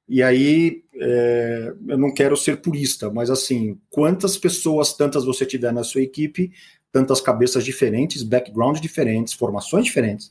E 0.08 0.22
aí, 0.22 0.84
é, 0.96 1.74
eu 1.88 1.98
não 1.98 2.14
quero 2.14 2.36
ser 2.36 2.62
purista, 2.62 3.10
mas 3.10 3.30
assim, 3.30 3.80
quantas 3.90 4.38
pessoas 4.38 4.94
tantas 4.94 5.24
você 5.24 5.46
tiver 5.46 5.72
na 5.72 5.84
sua 5.84 6.02
equipe, 6.02 6.52
tantas 6.92 7.22
cabeças 7.22 7.64
diferentes, 7.64 8.24
backgrounds 8.24 8.82
diferentes, 8.82 9.34
formações 9.34 9.86
diferentes, 9.86 10.28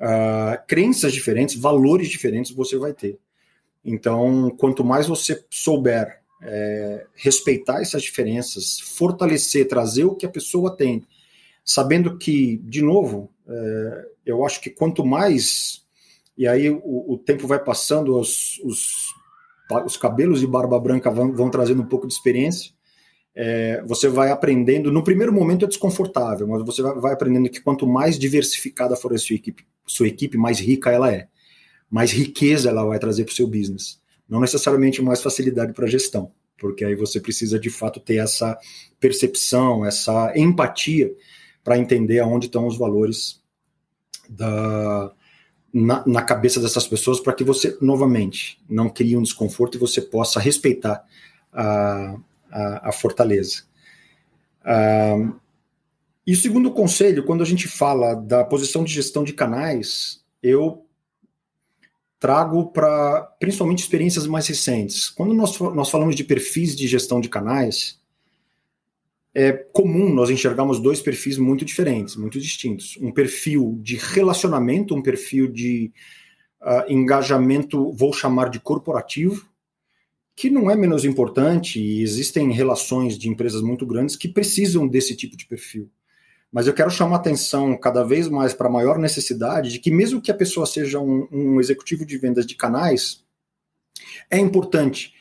uh, 0.00 0.58
crenças 0.66 1.12
diferentes, 1.12 1.56
valores 1.56 2.08
diferentes 2.08 2.50
você 2.50 2.76
vai 2.76 2.92
ter. 2.92 3.18
Então, 3.84 4.50
quanto 4.58 4.84
mais 4.84 5.06
você 5.06 5.44
souber 5.48 6.21
é, 6.42 7.06
respeitar 7.14 7.80
essas 7.80 8.02
diferenças, 8.02 8.80
fortalecer, 8.80 9.68
trazer 9.68 10.04
o 10.04 10.14
que 10.14 10.26
a 10.26 10.30
pessoa 10.30 10.76
tem, 10.76 11.06
sabendo 11.64 12.18
que, 12.18 12.58
de 12.64 12.82
novo, 12.82 13.30
é, 13.48 14.08
eu 14.26 14.44
acho 14.44 14.60
que 14.60 14.70
quanto 14.70 15.04
mais, 15.04 15.84
e 16.36 16.46
aí 16.46 16.68
o, 16.68 17.12
o 17.12 17.18
tempo 17.18 17.46
vai 17.46 17.62
passando, 17.62 18.18
os, 18.18 18.58
os, 18.64 19.14
os 19.84 19.96
cabelos 19.96 20.40
de 20.40 20.46
barba 20.46 20.78
branca 20.78 21.10
vão, 21.10 21.32
vão 21.32 21.50
trazendo 21.50 21.82
um 21.82 21.86
pouco 21.86 22.06
de 22.06 22.12
experiência, 22.12 22.72
é, 23.34 23.82
você 23.86 24.08
vai 24.08 24.30
aprendendo. 24.30 24.92
No 24.92 25.02
primeiro 25.02 25.32
momento 25.32 25.64
é 25.64 25.68
desconfortável, 25.68 26.46
mas 26.46 26.62
você 26.64 26.82
vai, 26.82 26.94
vai, 26.96 27.12
aprendendo 27.12 27.48
que 27.48 27.60
quanto 27.60 27.86
mais 27.86 28.18
diversificada 28.18 28.96
for 28.96 29.14
a 29.14 29.18
sua 29.18 29.36
equipe, 29.36 29.64
sua 29.86 30.08
equipe, 30.08 30.36
mais 30.36 30.58
rica 30.60 30.90
ela 30.90 31.12
é, 31.12 31.28
mais 31.90 32.10
riqueza 32.10 32.68
ela 32.68 32.84
vai 32.84 32.98
trazer 32.98 33.24
para 33.24 33.32
o 33.32 33.36
seu 33.36 33.46
business. 33.46 34.01
Não 34.32 34.40
necessariamente 34.40 35.02
mais 35.02 35.22
facilidade 35.22 35.74
para 35.74 35.86
gestão, 35.86 36.32
porque 36.56 36.84
aí 36.84 36.94
você 36.94 37.20
precisa 37.20 37.58
de 37.58 37.68
fato 37.68 38.00
ter 38.00 38.16
essa 38.16 38.58
percepção, 38.98 39.84
essa 39.84 40.32
empatia 40.34 41.14
para 41.62 41.76
entender 41.76 42.20
aonde 42.20 42.46
estão 42.46 42.66
os 42.66 42.78
valores 42.78 43.42
da, 44.28 45.12
na, 45.72 46.02
na 46.06 46.22
cabeça 46.22 46.60
dessas 46.60 46.88
pessoas, 46.88 47.20
para 47.20 47.34
que 47.34 47.44
você, 47.44 47.76
novamente, 47.80 48.58
não 48.68 48.88
crie 48.88 49.16
um 49.16 49.22
desconforto 49.22 49.76
e 49.76 49.80
você 49.80 50.00
possa 50.00 50.40
respeitar 50.40 51.04
a 51.52 52.16
a, 52.52 52.90
a 52.90 52.92
fortaleza. 52.92 53.62
Uh, 54.62 55.34
e 56.26 56.34
o 56.34 56.36
segundo 56.36 56.70
conselho, 56.70 57.24
quando 57.24 57.42
a 57.42 57.46
gente 57.46 57.66
fala 57.66 58.14
da 58.14 58.44
posição 58.44 58.84
de 58.84 58.92
gestão 58.92 59.24
de 59.24 59.32
canais, 59.32 60.22
eu 60.42 60.86
trago 62.22 62.70
para 62.70 63.22
principalmente 63.40 63.80
experiências 63.80 64.28
mais 64.28 64.46
recentes. 64.46 65.10
Quando 65.10 65.34
nós, 65.34 65.58
nós 65.58 65.90
falamos 65.90 66.14
de 66.14 66.22
perfis 66.22 66.76
de 66.76 66.86
gestão 66.86 67.20
de 67.20 67.28
canais, 67.28 68.00
é 69.34 69.50
comum 69.52 70.14
nós 70.14 70.30
enxergarmos 70.30 70.78
dois 70.78 71.02
perfis 71.02 71.36
muito 71.36 71.64
diferentes, 71.64 72.14
muito 72.14 72.38
distintos. 72.38 72.96
Um 73.02 73.10
perfil 73.10 73.76
de 73.82 73.96
relacionamento, 73.96 74.94
um 74.94 75.02
perfil 75.02 75.50
de 75.50 75.90
uh, 76.60 76.88
engajamento, 76.88 77.90
vou 77.92 78.12
chamar 78.12 78.50
de 78.50 78.60
corporativo, 78.60 79.44
que 80.36 80.48
não 80.48 80.70
é 80.70 80.76
menos 80.76 81.04
importante, 81.04 81.80
e 81.80 82.02
existem 82.02 82.52
relações 82.52 83.18
de 83.18 83.28
empresas 83.28 83.62
muito 83.62 83.84
grandes 83.84 84.14
que 84.14 84.28
precisam 84.28 84.86
desse 84.86 85.16
tipo 85.16 85.36
de 85.36 85.44
perfil. 85.44 85.90
Mas 86.52 86.66
eu 86.66 86.74
quero 86.74 86.90
chamar 86.90 87.16
atenção 87.16 87.74
cada 87.78 88.04
vez 88.04 88.28
mais 88.28 88.52
para 88.52 88.68
a 88.68 88.70
maior 88.70 88.98
necessidade 88.98 89.70
de 89.70 89.78
que, 89.78 89.90
mesmo 89.90 90.20
que 90.20 90.30
a 90.30 90.36
pessoa 90.36 90.66
seja 90.66 91.00
um, 91.00 91.26
um 91.32 91.60
executivo 91.60 92.04
de 92.04 92.18
vendas 92.18 92.44
de 92.44 92.54
canais, 92.54 93.24
é 94.30 94.38
importante, 94.38 95.14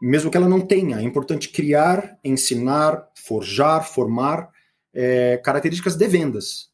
mesmo 0.00 0.30
que 0.30 0.36
ela 0.36 0.48
não 0.48 0.60
tenha, 0.60 1.00
é 1.00 1.02
importante 1.02 1.48
criar, 1.48 2.16
ensinar, 2.22 3.08
forjar, 3.14 3.84
formar 3.84 4.50
é, 4.94 5.36
características 5.38 5.96
de 5.96 6.06
vendas. 6.06 6.68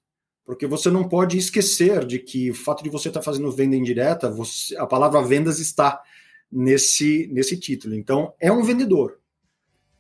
Porque 0.44 0.66
você 0.66 0.90
não 0.90 1.08
pode 1.08 1.38
esquecer 1.38 2.04
de 2.04 2.18
que 2.18 2.50
o 2.50 2.54
fato 2.54 2.84
de 2.84 2.90
você 2.90 3.08
estar 3.08 3.20
tá 3.20 3.24
fazendo 3.24 3.50
venda 3.50 3.74
indireta, 3.76 4.30
você, 4.30 4.76
a 4.76 4.86
palavra 4.86 5.22
vendas 5.22 5.58
está 5.58 6.02
nesse, 6.52 7.26
nesse 7.32 7.56
título. 7.56 7.94
Então, 7.94 8.34
é 8.38 8.52
um 8.52 8.62
vendedor. 8.62 9.18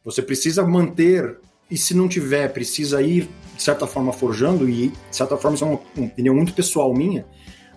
Você 0.04 0.20
precisa 0.20 0.62
manter, 0.62 1.38
e 1.74 1.76
se 1.76 1.92
não 1.92 2.06
tiver, 2.06 2.52
precisa 2.52 3.02
ir, 3.02 3.28
de 3.56 3.62
certa 3.62 3.84
forma, 3.84 4.12
forjando, 4.12 4.68
e 4.68 4.90
de 4.90 4.94
certa 5.10 5.36
forma, 5.36 5.56
isso 5.56 5.64
é 5.64 5.66
uma, 5.66 5.80
uma 5.96 6.06
opinião 6.06 6.32
muito 6.32 6.52
pessoal 6.52 6.94
minha, 6.94 7.26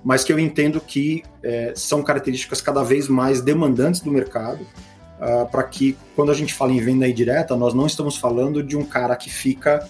mas 0.04 0.24
que 0.24 0.32
eu 0.32 0.38
entendo 0.38 0.80
que 0.80 1.24
é, 1.42 1.74
são 1.76 2.04
características 2.04 2.62
cada 2.62 2.84
vez 2.84 3.08
mais 3.08 3.42
demandantes 3.42 4.02
do 4.02 4.12
mercado, 4.12 4.62
uh, 4.62 5.42
ah, 5.42 5.46
para 5.46 5.64
que, 5.64 5.98
quando 6.16 6.32
a 6.32 6.36
gente 6.36 6.54
fala 6.54 6.72
em 6.72 6.80
venda 6.80 7.08
indireta, 7.08 7.56
nós 7.56 7.74
não 7.74 7.88
estamos 7.88 8.18
falando 8.18 8.62
de 8.62 8.78
um 8.78 8.86
cara 8.86 9.16
que 9.16 9.32
fica 9.32 9.90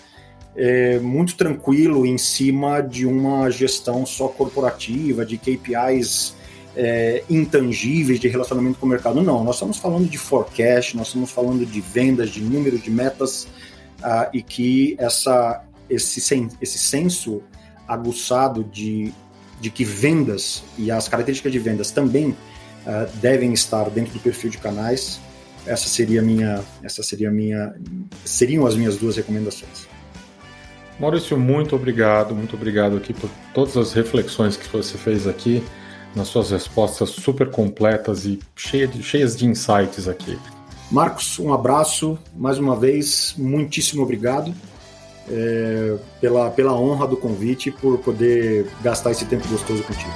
é, 0.56 1.00
muito 1.00 1.36
tranquilo 1.36 2.06
em 2.06 2.18
cima 2.18 2.80
de 2.80 3.06
uma 3.06 3.50
gestão 3.50 4.06
só 4.06 4.30
corporativa, 4.30 5.26
de 5.26 5.38
KPIs 5.38 6.34
é, 6.78 7.24
intangíveis 7.30 8.22
de 8.22 8.30
relacionamento 8.30 8.80
com 8.80 8.86
o 8.86 8.90
mercado. 8.90 9.22
Não, 9.22 9.44
nós 9.44 9.58
estamos 9.58 9.78
falando 9.78 10.08
de 10.08 10.18
forecast, 10.18 10.96
nós 10.96 11.08
estamos 11.08 11.30
falando 11.30 11.66
de 11.66 11.82
vendas, 11.82 12.30
de 12.30 12.42
números, 12.42 12.82
de 12.82 12.90
metas, 12.90 13.48
uh, 14.00 14.30
e 14.34 14.42
que 14.42 14.96
essa, 15.00 15.64
esse, 15.90 16.20
sen, 16.22 16.50
esse 16.62 16.78
senso 16.78 17.42
aguçado 17.88 18.64
de, 18.64 19.14
de 19.60 19.70
que 19.70 19.84
vendas 19.84 20.64
e 20.78 20.92
as 20.92 21.08
características 21.08 21.52
de 21.52 21.60
vendas 21.60 21.92
também 21.92 22.30
uh, 22.30 22.36
devem 23.22 23.54
estar 23.54 23.90
dentro 23.90 24.14
do 24.14 24.20
perfil 24.20 24.50
de 24.50 24.58
canais. 24.58 25.20
Essa 25.66 25.90
seria 25.90 26.22
minha, 26.22 26.64
essa 26.82 27.04
seria 27.04 27.30
minha, 27.30 27.76
seriam 28.24 28.66
as 28.66 28.76
minhas 28.76 28.98
duas 28.98 29.18
recomendações. 29.18 29.88
Maurício, 31.00 31.38
muito 31.38 31.76
obrigado, 31.76 32.34
muito 32.34 32.56
obrigado 32.56 32.98
aqui 32.98 33.14
por 33.14 33.30
todas 33.54 33.78
as 33.78 33.94
reflexões 33.94 34.58
que 34.58 34.68
você 34.68 34.98
fez 34.98 35.28
aqui, 35.28 35.64
nas 36.16 36.28
suas 36.30 36.50
respostas 36.50 37.10
super 37.10 37.52
completas 37.52 38.26
e 38.26 38.40
cheias 38.56 38.92
de, 38.92 39.04
cheias 39.04 39.36
de 39.36 39.46
insights 39.46 40.08
aqui. 40.08 40.40
Marcos, 40.90 41.38
um 41.38 41.54
abraço, 41.54 42.18
mais 42.34 42.58
uma 42.58 42.76
vez, 42.76 43.36
muitíssimo 43.38 44.04
obrigado 44.04 44.54
é, 45.30 45.98
pela, 46.22 46.50
pela 46.50 46.74
honra 46.74 47.06
do 47.06 47.18
convite 47.18 47.70
e 47.70 47.72
por 47.72 47.98
poder 48.00 48.68
gastar 48.82 49.12
esse 49.12 49.26
tempo 49.26 49.48
gostoso 49.50 49.84
contigo. 49.84 50.14